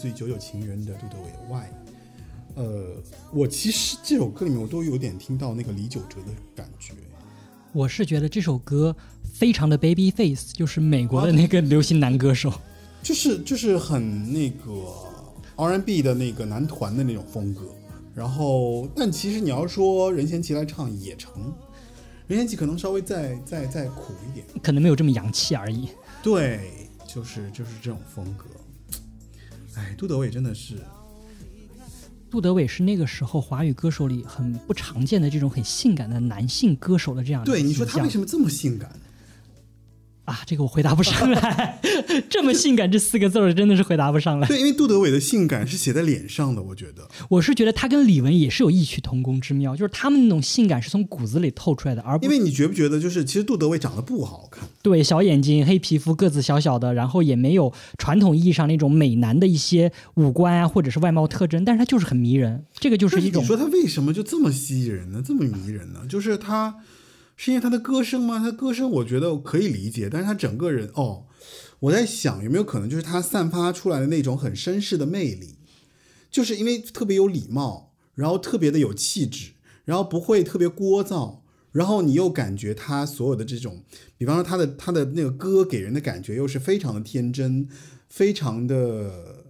[0.00, 1.64] 这首歌就是来自于《九九情人》的杜德伟的《Why》。
[2.54, 6.92] 呃，我其实这首歌里面我都有点听到那个李玖哲的感觉。
[7.72, 12.52] 我是觉得这首歌非常的 baby face，就是美国的那个流行男歌手。
[13.02, 14.72] 就是就是很那个
[15.56, 17.62] R&B 的那个男团的那种风格，
[18.14, 21.52] 然后但其实你要说任贤齐来唱也成，
[22.26, 25.88] 任贤齐可能稍微再再再苦一点，可能没有这么洋气而已。
[26.22, 28.46] 对，就是就是这种风格。
[29.78, 30.74] 哎，杜德伟真的是，
[32.28, 38.90] 杜德伟是那个时候华语歌手里很不常见的这种很性感的男性歌手的这样的对你说他为什么这么性感？
[40.28, 41.80] 啊，这个我回答不上来。
[42.28, 44.46] 这么性感这四个字儿真的是回答不上来。
[44.46, 47.08] 对，因为杜德伟的性感是写在脸上的，我觉得。
[47.28, 62.64] 我是觉得他跟李玟也是有异曲同工之妙，就是他们那种性感是从骨子里透出来的，而不因为你觉不觉得，就是其实杜德伟长得不好看，对小眼睛、黑皮肤、个子小小的，然后也没有传统意义上那种美男的一些五官啊，或者是外貌特征，但是他就是很迷人。
[62.78, 65.22] 这个就是一种你说他为什么就这么吸引人呢？
[65.24, 66.00] 这么迷人呢？
[66.08, 66.74] 就是他
[67.38, 68.40] 是因为他的歌声吗？
[68.40, 71.24] 他歌声我觉得可以理解，但是他整个人哦，
[71.78, 75.54] 我在想有没有可能就是他散发出来的那种很绅士的魅力，
[76.30, 79.52] 就是因为特别有礼貌，然后特别的有气质，
[79.84, 81.38] 然后不会特别聒噪。
[81.70, 83.84] 然后你又感觉他所有的这种，
[84.16, 87.68] 比方说他的他的那个歌给人的感觉又是非常的天真，
[88.08, 89.44] 非常的，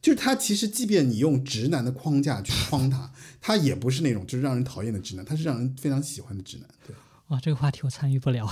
[0.00, 3.12] 就是他其实即便你用直男的框架去框他，
[3.42, 6.66] 他也不是那种就是让人讨厌的直男，他是让人非常喜欢的直男。
[6.86, 6.94] 对，
[7.28, 8.48] 啊，这个话题我参与不了，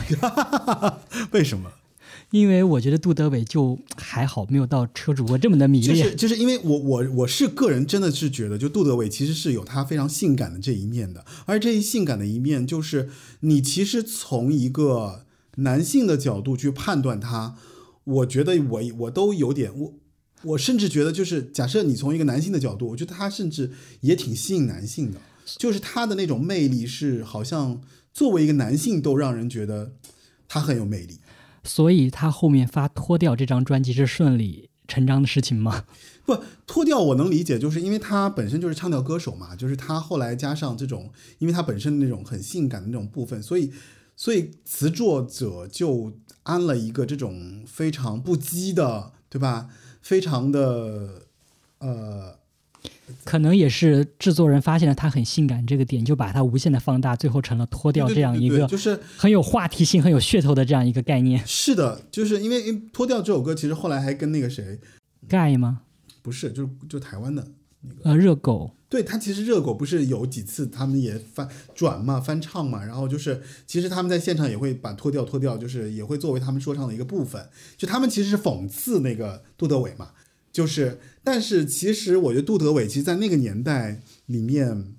[1.33, 1.71] 为什么？
[2.31, 6.09] 因为我觉得杜德伟就还好，没有到车主播这么的迷就恋。
[6.09, 13.11] 是就是因为我我我是个人真的是觉得，就杜德伟其实是有他非常性感的这一面的，而这一性感的一面，就是
[13.41, 15.25] 你其实从一个
[15.57, 17.57] 男性的角度去判断他，
[18.05, 19.95] 我觉得我我都有点我。
[20.43, 23.73] 我甚至觉得，就是假设你从一个男性的角度，我觉得他甚至
[24.03, 25.19] 也挺吸引男性的，
[25.57, 27.81] 就是他的那种魅力是好像
[28.15, 29.93] 作为一个男性都让人觉得
[30.49, 31.19] 他很有魅力。
[31.65, 35.85] 所以他后面发脱掉这张专辑是顺理成章的事情吗？
[36.25, 43.73] 不脱掉我能理解，就是因为他本身就是唱跳歌手嘛，就是他后来加上这种，因为他本身那种很性感的那种部分，所以
[44.17, 46.13] 所以词作者就
[46.45, 49.69] 安了一个这种非常不羁的，对吧？
[50.01, 51.23] 非常的
[51.79, 52.39] 呃，
[53.25, 61.43] 可能也是制作人发现了他很性感这个点，就把它无限的放大，最后成了脱掉这样一个就是很有话题性、很有噱头的这样一个概念。
[61.47, 64.79] 是的，就是因为因为脱掉这首歌，其实后来还跟那个谁
[65.29, 65.81] 盖吗？
[66.23, 67.47] 不是，就是就台湾的
[67.83, 68.11] 那个。
[68.11, 68.71] 呃，热狗。
[68.87, 77.49] 对他其实热狗不是有几次他们也翻转嘛翻唱嘛，然后就是其实他们在现场也会把脱掉脱掉，就是也会作为他们说唱的一个部分。
[77.77, 80.11] 就他们其实是讽刺那个杜德伟嘛，
[80.55, 84.95] 就是但是其实我觉得杜德伟其实，在那个年代里面，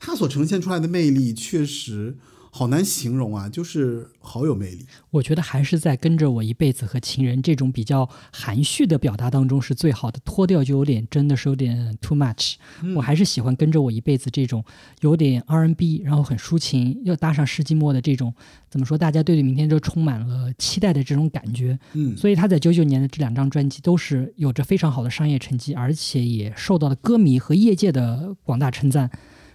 [0.00, 2.16] 他所呈现出来的魅力确实
[2.50, 4.86] 好难形容啊，就是好有魅力。
[5.10, 12.54] 我觉得还是在跟着我一辈子和情人这种比较含蓄的表达当中是最好的，脱掉就有点真的是有点 too much。
[12.96, 14.64] 我还是喜欢跟着我一辈子这种
[15.00, 18.34] 有点 R&B，然后很抒情，又搭上世纪末的这种
[18.68, 21.78] 怎么说，大家对对明天就充满了期待的这种感觉。
[21.92, 29.10] 嗯，所以他在九九年的这两张专辑都是有着非常好的商业成绩，而且也受到了歌迷和业界的广大称赞。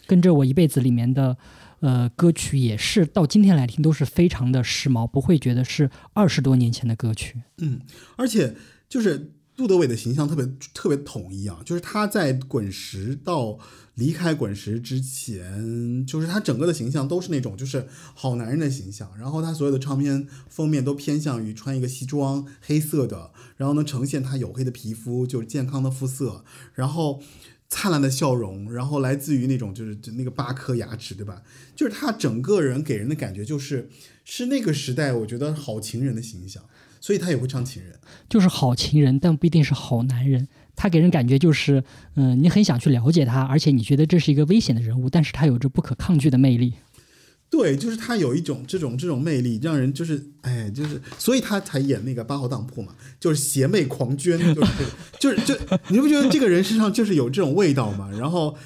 [0.05, 1.37] 跟着我一辈子里面的
[1.83, 7.43] 呃歌曲也是到今天来听都是非常的时髦，不会觉得是二十多年前的歌曲。
[7.57, 7.81] 嗯
[8.15, 8.55] 而且
[8.87, 13.59] 就是杜德伟的形象特别特别统一啊，就是他在滚石到
[13.95, 27.21] 离开滚石之前，就是他整个的形象都是那种就是好男人的形象，然后他所有的唱片封面都偏向于穿一个西装黑色的，然后呢呈现他黝黑的皮肤，就是健康的肤色，然后。
[27.75, 31.41] 灿烂的笑容，然后来自于那种就是就那个八颗牙齿，对吧？
[31.75, 33.89] 就是他整个人给人的感觉就是
[34.23, 36.63] 是那个时代我觉得好情人的形象，
[37.01, 37.97] 所以他也会唱情人。
[38.29, 40.47] 就是好情人，但不一定是好男人。
[40.75, 41.83] 他给人感觉就是，
[42.15, 46.73] 嗯、你很想去了解他，而且你觉得这是一个危险的人物，但是他有着不可抗拒的魅力。
[47.55, 54.71] 对，就是他有一种这种这种魅力，让人就是哎，就是所以他才演那个八号当铺嘛，就是邪魅狂狷，就是
[55.19, 55.53] 就是就
[55.89, 58.09] 你不觉得这个人身上就是有这种味道吗？
[58.19, 58.57] 然后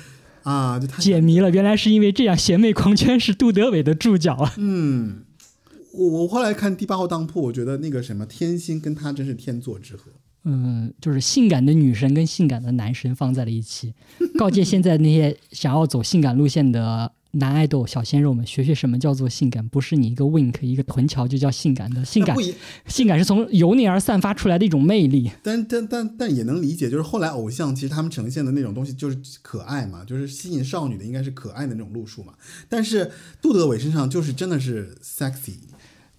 [0.43, 4.53] 啊，就他解谜了，原来是因为这样，邪魅狂狷是杜德伟的注脚啊。
[4.55, 5.23] 嗯，
[5.91, 10.03] 我我后来看第八号当铺，我觉得那个什么天心跟他真是天作之合。
[10.45, 13.93] 嗯，就是性感的女神跟性感的男神放在了一起，
[14.37, 22.35] 告诫现在那些想要走性感路线的男爱豆、小鲜肉们，学学什么叫做性感，不是你一个 wink 一个臀桥就叫性感的，性感
[22.87, 25.31] 性感是从由内而散发出来的一种魅力。
[25.43, 32.33] 但但但但也能理解，就是后来偶像其实他们呈现的那种东西就是可爱嘛，就是吸引少女的应该是可爱的那种路数嘛。
[32.69, 33.11] 但是
[33.41, 35.55] 杜德伟身上就是真的是 sexy，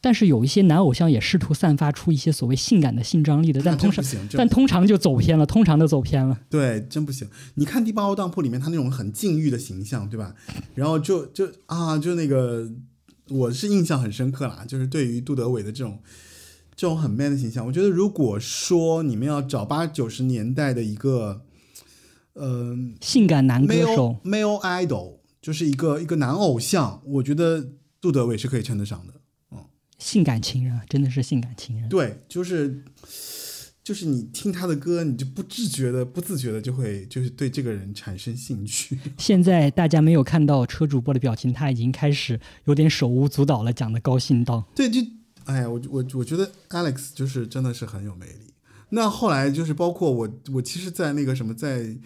[0.01, 6.39] 但是有一些男偶像也试图散发出一些所谓性感的性张力的，但通常但通常就走偏了，通常的走偏了。
[6.49, 7.29] 对，真不行。
[7.55, 10.35] 你看《第八号当铺》里面他那种很禁欲的形象，对吧？
[10.75, 12.71] 然后就就啊，就那个，
[13.31, 15.99] 我是印象很深刻啦，就是对于杜德伟的这种
[16.77, 21.43] 这种很 man 的形象，我觉得如果说你们要找八九十年代的一个，
[22.35, 27.67] 嗯、性感男歌手，male idol，就是一个一个男偶像，我觉得
[28.01, 29.15] 杜德伟是可以称得上的。
[29.99, 31.89] 性感情人啊，真的是性感情人。
[31.89, 32.83] 对，就是
[33.83, 38.99] 就是你听他的歌，你就不自觉的、不自觉的就会就是对这个人产生兴趣。
[39.19, 44.67] 现在大家没有看到车主播的表情，他已经开始有点手舞足蹈了，讲的高兴到。
[44.75, 45.01] 对，就
[45.45, 48.53] 哎呀，我我我觉得 Alex 就是真的是很有魅力。
[48.91, 51.97] 那后来就是包括我，我其实，在那个什么，在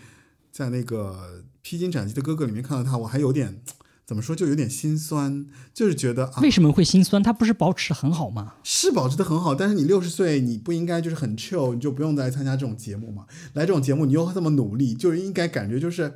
[0.50, 3.62] 在那个《披荆斩棘的哥哥》里面看到他，我还有点
[4.04, 7.22] 怎么说，就有点心酸，就是觉得啊，为什么会心酸？
[7.22, 8.54] 他不是保持很好吗？
[8.64, 13.26] 是保持的很好，但是你六十岁，你不应该就是很 chill，你就不用再参加这种节目嘛？
[13.54, 16.14] 来这种节目，你又这么努力，就是应该感觉就是，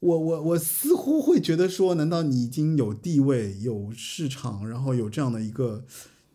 [0.00, 5.84] 我我我似乎会觉得说，难道你已经有地位、有市场，然后有这样的一个，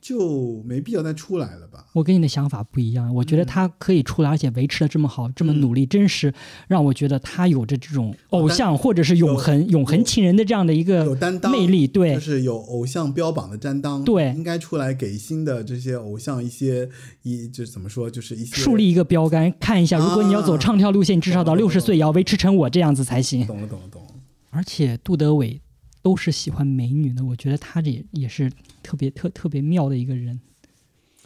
[0.02, 1.86] 就没必要再出来了吧？
[1.94, 6.34] 我跟你的想法不一样，我觉得他可以出来，而且维持的这么好，这么努力，真是
[6.68, 11.16] 让我觉得他有着这种偶像或者是永恒永恒情人的这样的一个
[11.52, 11.86] 魅力。
[11.86, 16.90] 对就，是有偶像标榜的担当，对应该出来给新的这些偶像一些
[17.24, 23.46] 一就是怎么说，就是一些树立一个标杆，看一下，如果你要走唱跳路线，至少到六十岁也要维持成我这样子才行。
[23.46, 24.10] 懂了懂了懂了。
[24.52, 25.62] 而且杜德伟
[26.02, 30.40] 都是喜欢美女的，我觉得他这也也是特别特特别妙的一个人。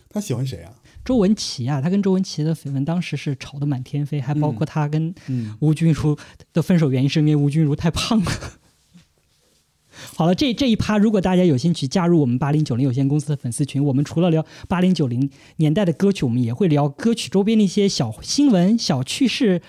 [0.09, 0.73] 他喜欢谁啊？
[1.03, 6.17] 周文琪啊，他跟周文琪的绯闻当时是吵得满天飞，还包括他跟嗯吴君如
[6.53, 8.31] 的分手原因是因为吴君如太胖了。
[10.15, 19.61] 好了，这这一趴，如果大家有兴趣加入我们八零九零有限公司的粉丝群，我们除了聊八零九零年代的歌曲，我们也会聊歌曲周边的一些小新闻、小趣事。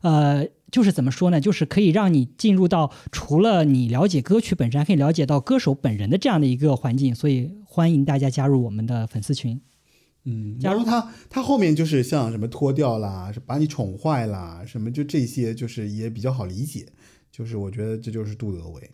[0.00, 1.40] 呃，就是怎么说呢？
[1.40, 7.14] 就是可以让你进入到除了你了解歌曲本身，还可以了解到歌手本人的这样的一个环境。
[7.14, 9.60] 所以欢迎大家加入我们的粉丝群。
[10.24, 16.84] 嗯，假如然后他他后面就是像什么脱掉啦，是把你宠坏啦，什么就这些，就是也比较好理解。
[17.30, 18.90] 就是我觉得这就是杜德伟，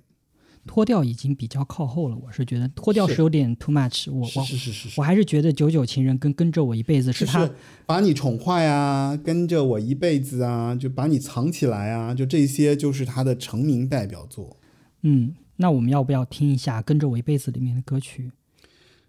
[0.66, 4.20] 脱掉已经比较靠后了，我是觉得脱掉是是有点 too much 我。
[4.20, 14.58] 我是是是是我还是觉得九九情人跟跟着我一辈子是他就是把你宠坏啊，跟着我一辈子啊，就把你藏起来啊，就这些就是他的成名代表作。
[15.02, 18.30] 嗯，那我们要不要听一下《跟着我一辈子》里面的歌曲？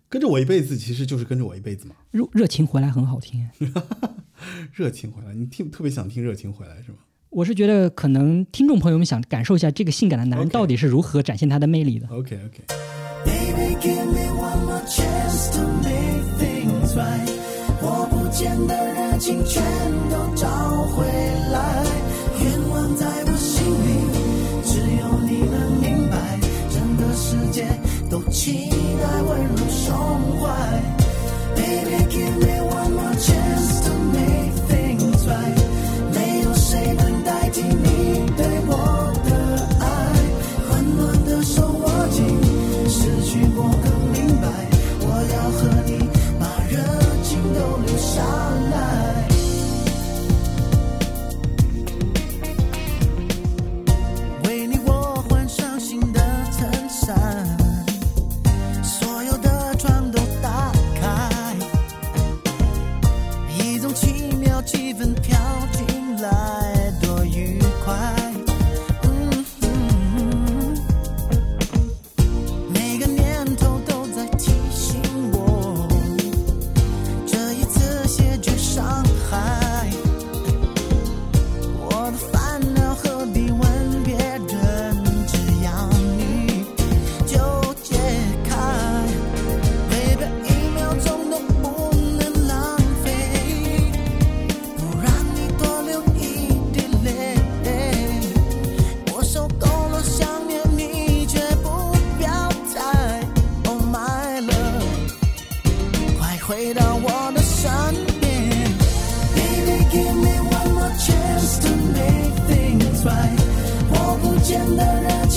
[0.07, 1.95] 跟着我一辈子，其实就是跟着我一辈子嘛。
[2.11, 3.47] 热热情回来很好听，
[4.73, 6.97] 热情回来，你听特别想听热情回来是吗？
[7.31, 12.05] 我是觉得可能听众朋友们想感受一下这个性感的男人到底是如何展现他的魅力的。
[12.09, 17.31] OK OK，Baby, give me one more chance to make things right。
[17.81, 19.63] 我不见的热情全
[20.09, 20.45] 都找
[20.87, 21.05] 回
[21.53, 21.85] 来，
[22.43, 23.89] 愿望在我心里，
[24.65, 26.37] 只有你能明白，
[26.69, 27.65] 整个世界
[28.09, 29.95] 都期待温柔胸
[30.41, 30.43] 怀。
[31.55, 33.87] Baby, give me one more chance
[37.51, 39.29] 听你对我的
[39.79, 39.85] 爱，
[40.69, 42.23] 温暖的手握紧，
[42.89, 44.47] 失去过更明白，
[45.01, 45.99] 我要和你
[46.39, 46.77] 把热
[47.23, 48.50] 情都留下。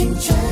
[0.05, 0.43] 青春。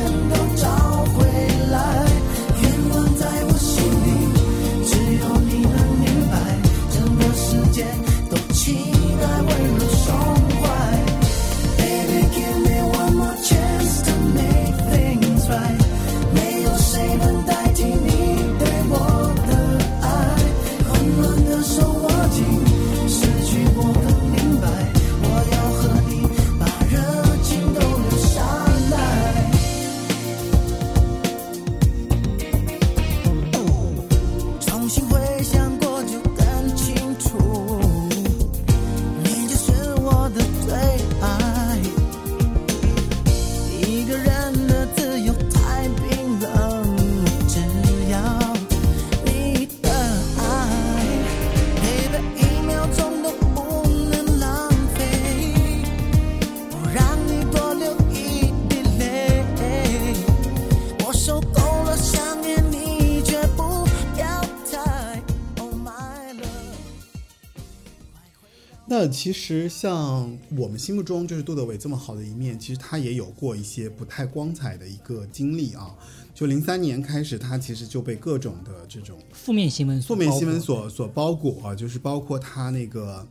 [69.22, 75.94] 其实像我们心目中就是杜德伟这么好的一面，其实他也有过一些不太光彩的一个经历啊。
[76.34, 83.24] 就零三年开始，他其实就被各种的这种负面新闻所负面新闻所所包裹啊，就是包括他那个，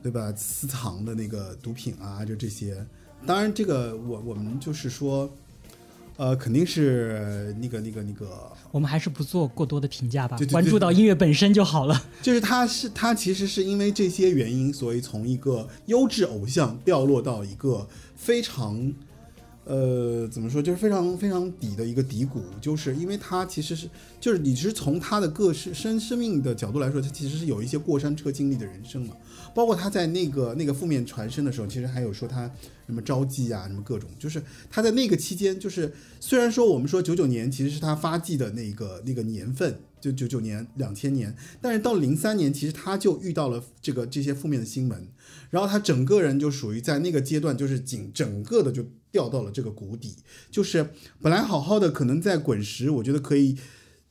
[0.00, 0.32] 对吧？
[0.36, 2.86] 私藏的那个毒品啊，就这些。
[3.26, 5.28] 当然，这个我我们就是说，
[6.16, 12.02] 呃，肯定是那个那个那个，我们还是不做过多的评价吧对对，对关注到音乐本身就好了。
[12.22, 18.92] 就是他是他其实是因为这些原因，所以从一个优质偶像掉落到一个非常。
[19.68, 23.90] 呃，怎么说，就是非常非常底的一个低谷，就是因为他其实是，
[24.20, 29.16] 就是你是从他的个生生生命的角度来说，他其实是有一些过山车经历的人生嘛。
[29.52, 32.48] 包括他在那个那个负面传声的时候，其实还有说他
[32.86, 45.08] 什么招妓啊，什么各种，就是他在那个期间，就是虽然说我们说九九年其实是他发迹的那个那个年份，就九九年两千年，但是到零三年，其实他就遇到了这个这些负面的新闻，
[45.50, 50.14] 然后他整个人就属于在那个阶段，就是整整个的就掉到了这个谷底，
[50.50, 50.90] 就是
[51.20, 53.56] 本来好好的，可能在滚石，我觉得可以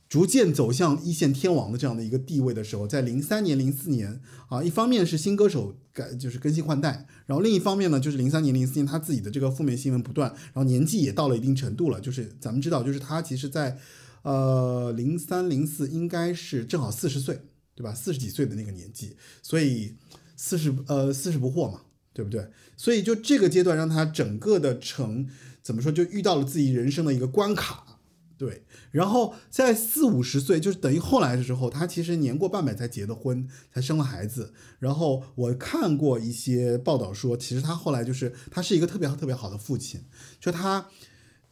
[0.08, 13.78] 逐渐走向一线天王的这样的一个地位的时候，在零三年、零四年啊，一方面是新歌手改就是更新换代，然后另一方面呢，就是零三年、零四年他自己的这个负面新闻不断，然后年纪也到了一定程度了，就是咱们知道，就是他其实在
[14.22, 17.40] 呃零三零四应该是正好四十岁，
[17.74, 17.92] 对吧？
[17.92, 19.96] 四十几岁的那个年纪，所以
[20.36, 21.80] 四十呃四十不惑嘛，
[22.12, 22.48] 对不对？
[22.76, 25.26] 所以就这个阶段让他整个的成
[25.62, 27.98] 怎么说，就遇到了自己人生的一个关卡，
[28.38, 28.62] 对。
[28.96, 34.52] 然后在四五十岁，就是等于后来的时候，他其实年过半百才结的婚，才生了孩子。
[34.78, 40.02] 然后我看过一些报道说，其实他后来就是他是一个特别特别好的父亲，
[40.40, 40.86] 就他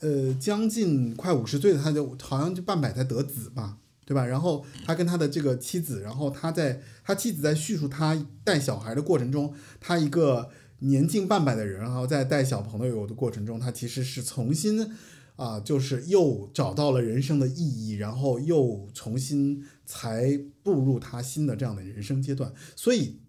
[0.01, 3.79] 呃将近快五十岁的他就好像就半百才得子吧。
[4.07, 4.27] 对吧？
[4.27, 10.51] 然后他跟他的这个妻子，然后他在他妻子在叙述他带小孩的过程中，他一个
[10.81, 14.93] 年近半百的人，然后在带小朋友的过程中，他其实是重新
[15.37, 22.53] 啊、就是又找到了人生的意义，然后又重新才步入他新的这样的人生阶段。
[22.77, 23.21] 所以，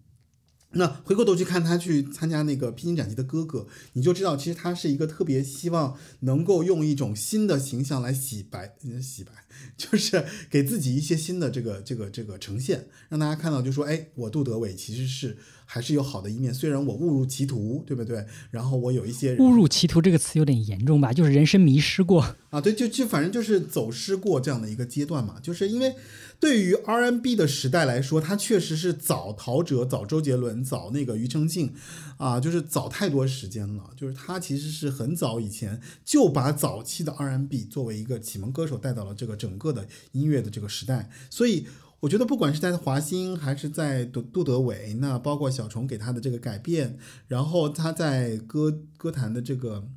[0.70, 3.60] 那回过头去看他去参加那个《披荆斩棘的哥哥》，
[3.94, 9.32] 你就知道，其实他是一个特别希望能够用一种新的形象来洗白，洗白，
[9.76, 18.24] 就是给自己一些新的这个这个这个呈现，让大家看到，就说，哎，我杜德伟其实是还是有好的一面，虽然我误入歧途，对不对？
[18.50, 22.36] 然后我有一些误入歧途这个词有点严重吧，就是人生迷失过。
[22.50, 25.94] 啊，对，就就反正就是走失过这样的一个阶段嘛，就是因为
[26.38, 31.74] 对于 R&B 的时代来说，它确实是早陶喆、早周杰伦、早那个庾澄庆，
[32.16, 33.90] 啊，就是早太多时间了。
[33.96, 41.66] 就是他其实是很早以前就把早期的 R&B 作为一个启蒙歌手带到了这个整个的音乐的这个时代，所以。
[42.00, 49.88] 我觉得不管是在华星还是在杜杜德伟，那包括小虫给他的这个改变，然后他在歌歌坛的这个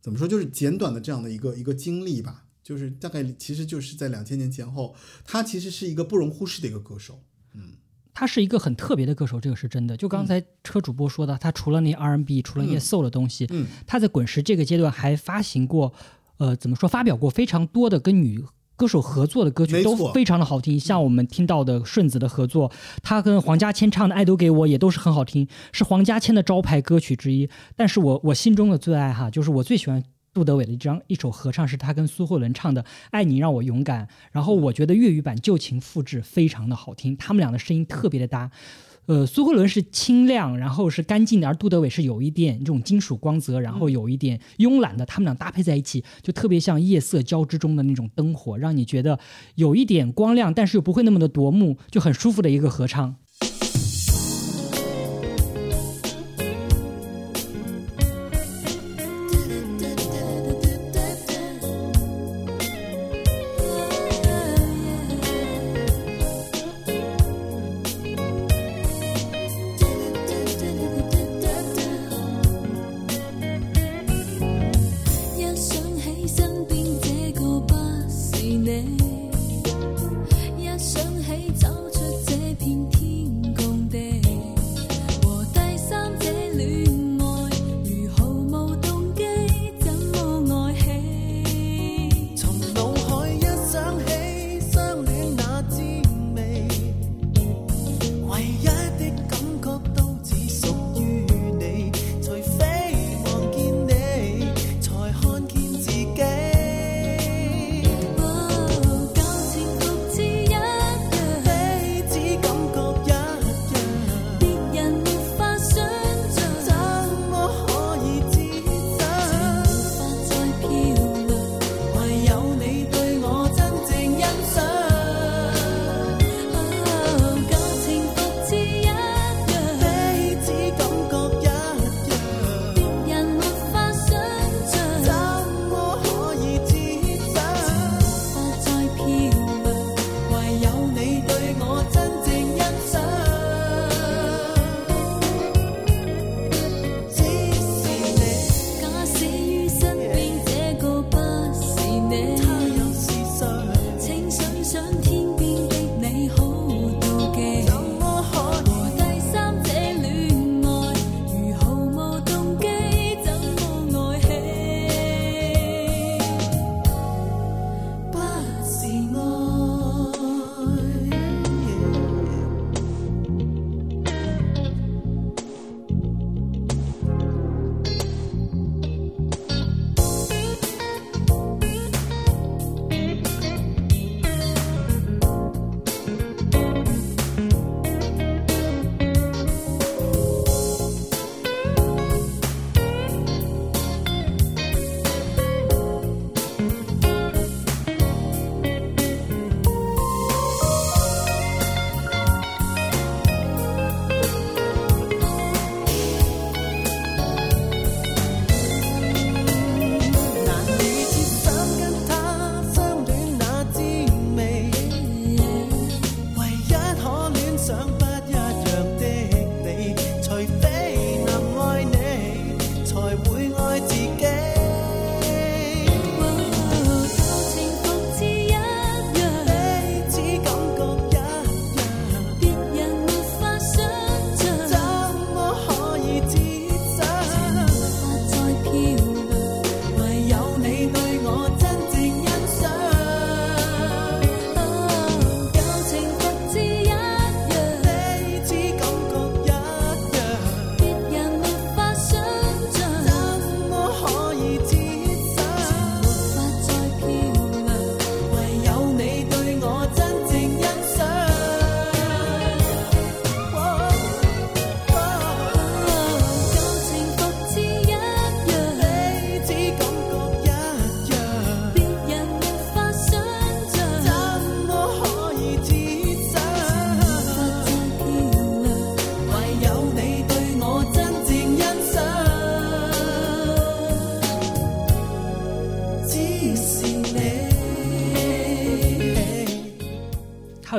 [0.00, 4.94] 怎么说，就是简短的这样的一个一个经历吧，就是大概其实就是在两千年前后，
[5.24, 7.22] 他其实是一个不容忽视的一个歌手。
[7.54, 7.72] 嗯
[8.16, 9.96] 他是一个很特别的歌手，这个是真的。
[9.96, 15.92] 就刚才车主播说的，他除了那 R&B，除了那些 soul 的东西，嗯他在滚石这个阶段还发行过，
[16.36, 18.44] 呃，怎么说，发表过非常多的跟女
[18.76, 20.78] 歌手合作的歌曲，都非常的好听。
[20.78, 22.70] 像我们听到的顺子的合作，
[23.02, 27.48] 他跟黄家千唱的《爱都给我》也都是很好听，是黄家千的招牌歌曲之一。
[27.76, 30.02] 但是我我心中的最爱哈，就是我最喜欢。
[30.34, 32.82] 杜德伟的一张一首合唱是他跟苏慧伦唱的
[33.12, 38.50] 《爱你让我勇敢》，然后我觉得粤语版旧情复制非常的好听，他们俩的声音特别的搭。
[39.06, 49.18] 呃，苏慧伦是清亮，然后是干净的，而杜德伟是有一点这种金属光泽，然后有一点慵懒的，他们俩搭配在一起，就特别像夜色交织中的那种灯火，让你觉得
[49.56, 53.16] 有一点光亮，但是又不会那么的夺目，就很舒服的一个合唱。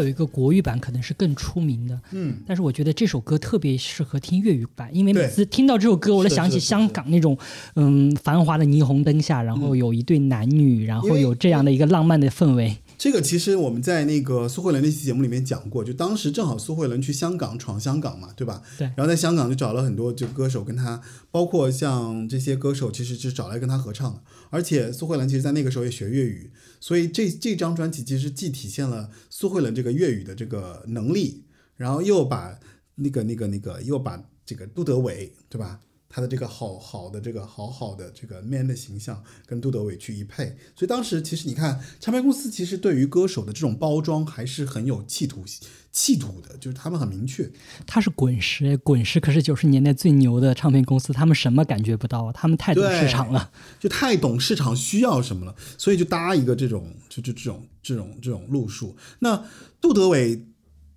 [0.05, 7.37] 有一个国语版可能是更出名的，嗯，但是我觉得这首歌特别适合听粤语版，因为每次听到这首歌，我就想起香港那种
[7.75, 12.75] 嗯繁华的霓虹灯下，然后有一对男女，然后有这样的一个浪漫的氛围。
[12.97, 18.61] 这个其实我们在那个苏慧伦那期节目里面讲过，就当时正好苏慧伦去香港闯香港嘛，对吧？
[18.77, 21.01] 对然后在香港就找了很多就歌手跟他，
[21.31, 24.21] 包括像这些歌手，其实是找来跟他合唱的。
[24.49, 31.43] 而且苏慧伦其实在那个时候也学粤语，所以这这张专辑其实既体现了苏慧伦这个粤语的这个能力，
[31.75, 32.57] 然后又把
[32.95, 35.79] 那个那个那个又把这个杜德伟，对吧？
[36.15, 45.43] 他的这个好好的这个好好的这个 man 的形象跟杜德伟去一配，所以当时其实你看，唱片公司其实对于歌手的这种包装还是很有企图
[45.91, 47.51] 企图的，就是他们很明确。
[47.85, 52.31] 他是滚石，滚石可是九十年代最牛的唱片公司，他们什么感觉不到？
[52.31, 53.51] 他们太懂市场了。
[53.77, 58.95] 就太懂市场需要什么了，所以就搭一个这种就就这种这种这种路数。
[59.19, 59.43] 那
[59.81, 60.45] 杜德伟，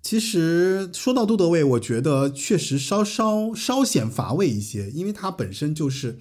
[0.09, 6.17] 其实说到杜德伟，我觉得确实稍稍稍显乏味一些，因为他本身就是。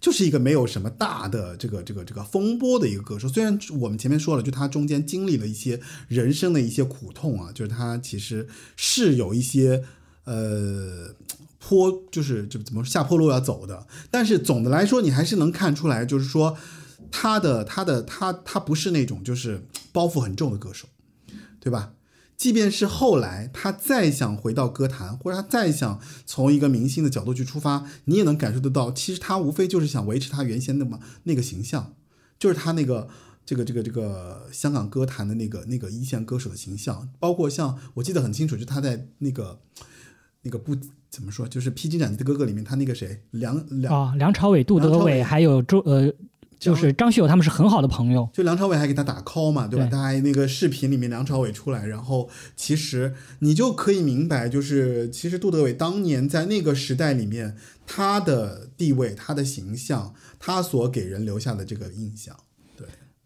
[0.00, 5.78] 就是一个没有什么大的这个这个这个风波的一个歌手，虽然我们前面说了，就他中间经历了一些
[6.08, 9.84] 人生的一些苦痛啊，就是他其实是有一些
[10.24, 11.14] 呃
[11.58, 16.56] 坡，就是就怎么下坡路要走的，但是总的来说，你还是能看出来，就是说
[17.12, 19.62] 他的他的他他不是那种就是
[19.92, 20.88] 包袱很重的歌手，
[21.60, 21.92] 对吧？
[22.40, 31.92] 即便是后来他再想回到歌坛，或者他再想从一个明星的角度去出发，你也能感受得到，其实他无非就是想维持他原先那么那个形象，
[32.38, 33.08] 就是他那个
[33.44, 39.60] 这个这个这个香港歌坛的那个那个一线歌手的形象，包括像我记得很清楚，就他在那个
[40.40, 40.74] 那个不
[41.10, 46.10] 怎么说，就是《披荆斩棘的哥哥》里面，他那个谁梁梁啊，梁朝伟、杜德伟还有周呃，
[46.60, 48.28] 就是张学友他们是很好的朋友。
[48.32, 49.86] 就梁朝伟还给他打 call 嘛，对吧？
[49.86, 57.56] 对他还那个视频里面梁朝伟出来，然后其实你就可以明白，就是其实杜德伟当年在那个时代里面，
[57.86, 62.49] 他的地位、他的形象，他所给人留下的这个印象，对，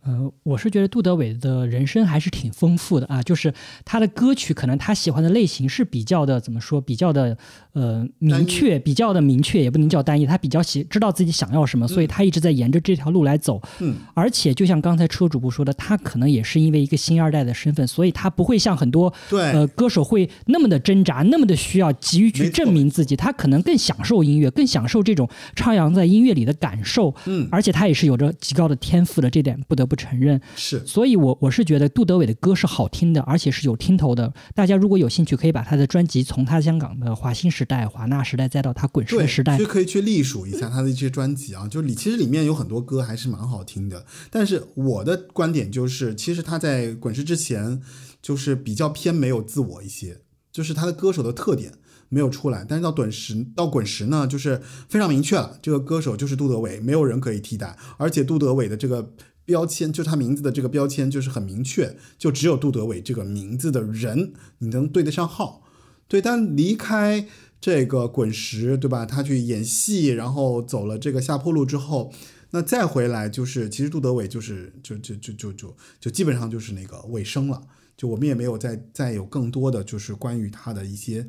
[0.05, 3.53] 呃，我是觉得杜德伟的人生还是挺丰富的啊，就是
[3.85, 7.37] 他的歌曲可能他喜欢的类型是比较的怎么说，比较的
[7.73, 13.61] 呃明确，比较的明确，也不能叫单一，他比较喜知道自己想要什么，所以他一直在沿着这条路来走。
[13.81, 25.27] 嗯，而且就像刚才车主播说的，他可能也是因为一个星二代的身份，所以他不会像很多对呃歌手会那么的挣扎，那么的需要急于去证明自己，他可能更享受音乐，更享受这种
[25.57, 27.15] 徜徉在音乐里的感受。
[27.25, 30.41] 嗯而且他也是有着极高的天赋的，这点不得不承认。
[30.57, 34.33] 是所以我我是觉得杜德伟的歌是好听的，而且是有听头的。
[34.55, 44.05] 大家如果有兴趣，可以把他的专辑从他香港的华星时代、华纳时代，再到他滚石，的时代所以，可以去隶属一下他的一些专辑啊，就里其实里面有很多歌还是蛮好听的。
[44.31, 47.81] 但是我的观点就是，其实他在滚石之前
[48.23, 50.21] 就是比较偏没有自我一些，
[50.53, 51.73] 就是他的歌手的特点
[52.09, 52.65] 没有出来。
[52.69, 59.13] 但是到滚石到滚石呢，就是非常明确了，这个歌手就是杜德伟，没有人可以替代，而且杜德伟的这个。
[59.45, 65.63] 标签就是他名字的这个标签就是很明确，就只有杜德伟这个名字的人你能对得上号，
[66.09, 67.27] 对，但离开
[67.61, 69.05] 这个滚石，对吧？
[69.05, 72.13] 他去演戏，然后走了这个下坡路之后，
[72.51, 77.63] 那再回来就是，其实杜德伟就是就就就就就就基本上就是那个尾声了。
[77.97, 81.29] 就我们也没有再再有更多的就是关于他的一些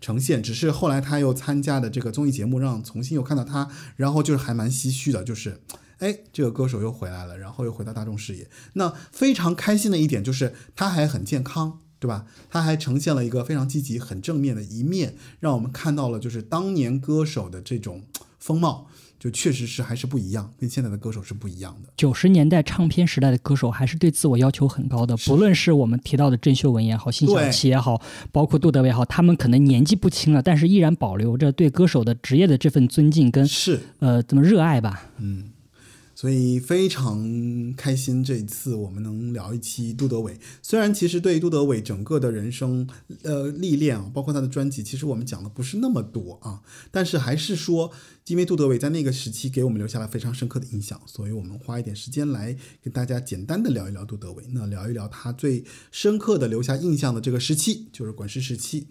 [0.00, 5.60] 呈现，只是后来他又参加的这个综艺节目，让重新又看到他，然后就是还蛮唏嘘的，就是。
[6.02, 8.48] 哎，这个歌手又回来了，然后又回到大众视野。
[8.72, 12.26] 那非常开心的一点就是他还很健康，对吧？
[12.50, 18.02] 他还呈现了一个非常积极、很正面的一面，让我们看到了就是当年歌手的这种
[18.40, 18.88] 风貌，
[19.20, 21.88] 就确实是还是不一样，跟现在的歌手是不一样的。
[21.96, 28.02] 九十年代唱片时代的歌手还是对自我要求很高的，不论是我们提到的郑秀文也好，辛晓琪也好，
[28.32, 35.08] 包括杜德伟也好，他们可能年纪不轻了，但是依然保留着对歌手的职业的这份尊敬跟是，呃怎么热爱吧。
[36.22, 40.38] 所以非常开心，这一次我们能聊一期杜德伟。
[40.62, 42.88] 虽然其实对杜德伟整个的人生
[43.24, 46.62] 呃历练啊，包括他的专辑，其实我们讲的不是那么多啊，
[46.92, 47.90] 但是还是说，
[48.28, 54.44] 因为杜德伟在那个时期给我们留下了非常深刻的印象，所以我们花一点时间来跟大家简单的聊一聊杜德伟。
[54.52, 58.86] 那聊一聊他最深刻的留下印象的这个时期，就是滚石时期。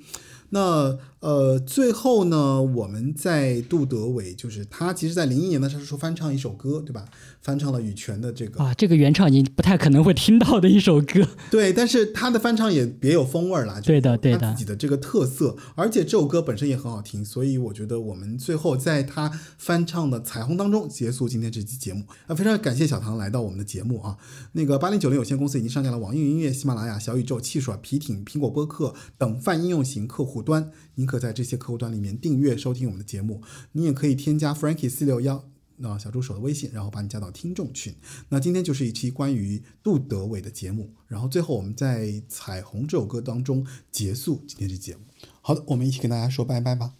[0.52, 7.06] 那呃，最后呢，我们在杜德伟，就是他其实，在零一年的时候翻唱一首歌，对吧？
[7.42, 11.28] 翻唱了羽泉的这个啊，这个原唱你不太可能会听到的一首歌。
[11.52, 22.04] 对，但是他的翻唱也别有风味儿啦，就对的对的自己的这个特色，而且这首歌本身也很好听，所以我觉得我们最后在他翻唱的《彩虹》当中结束今天这期节目。
[22.26, 24.18] 啊，非常感谢小唐来到我们的节目啊。
[24.54, 33.42] 那个八零九零有限公司已经上架了网易云音乐、喜马拉雅、小宇宙、汽水、皮艇、苹果播客等泛应用型客户端，您可在这些客户端里面订阅收听我们的节目。
[33.74, 35.46] 你也可以添加 Frankie 四六幺。
[35.84, 37.96] 那小助手的微信，然后把你加到听众群。
[38.30, 45.02] 那今天就是一期关于杜德伟的节目，然后最后我们在《彩虹》这首歌当中结束今天这节目。
[45.42, 46.94] 好的，我们一起跟大家说拜拜吧。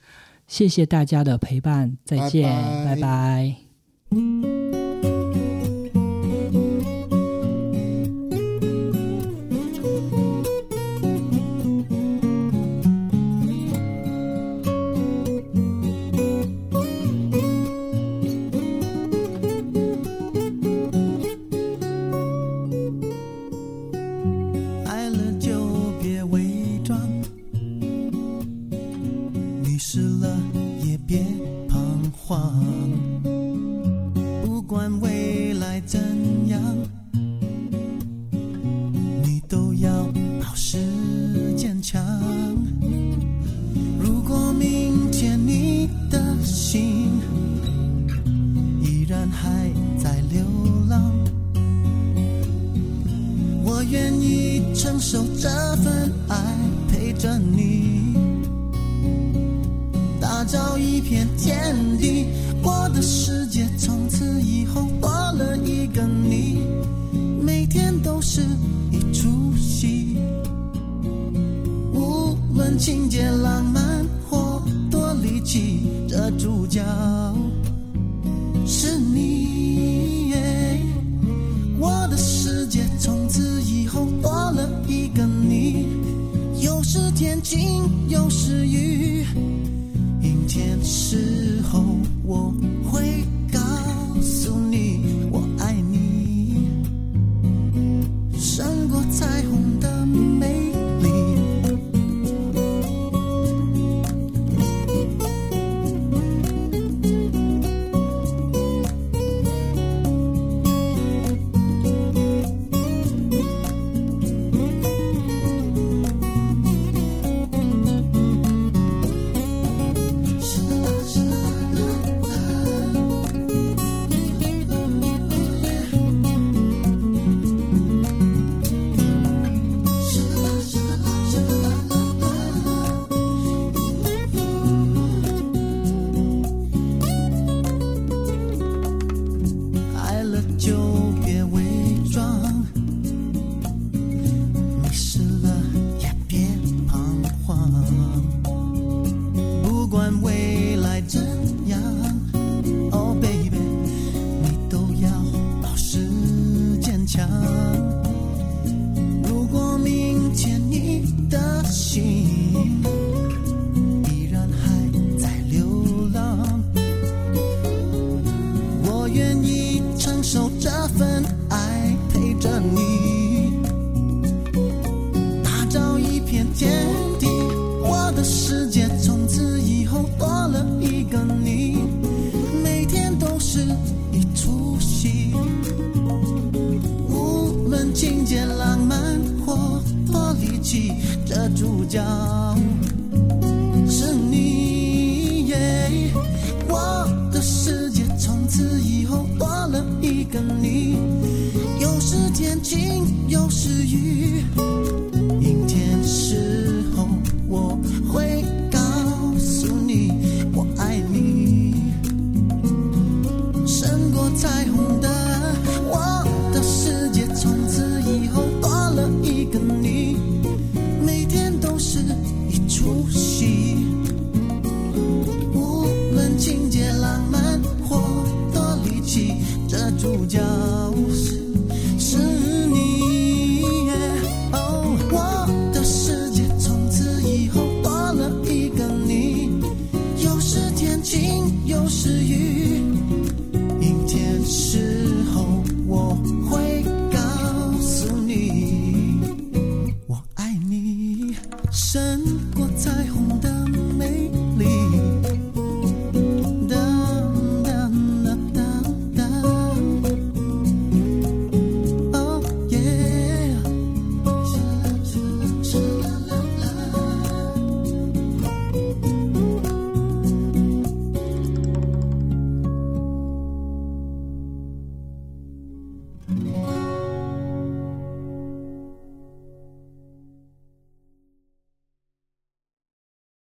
[0.48, 3.02] 谢谢大家的陪伴，再见，拜拜拜
[4.10, 4.61] 拜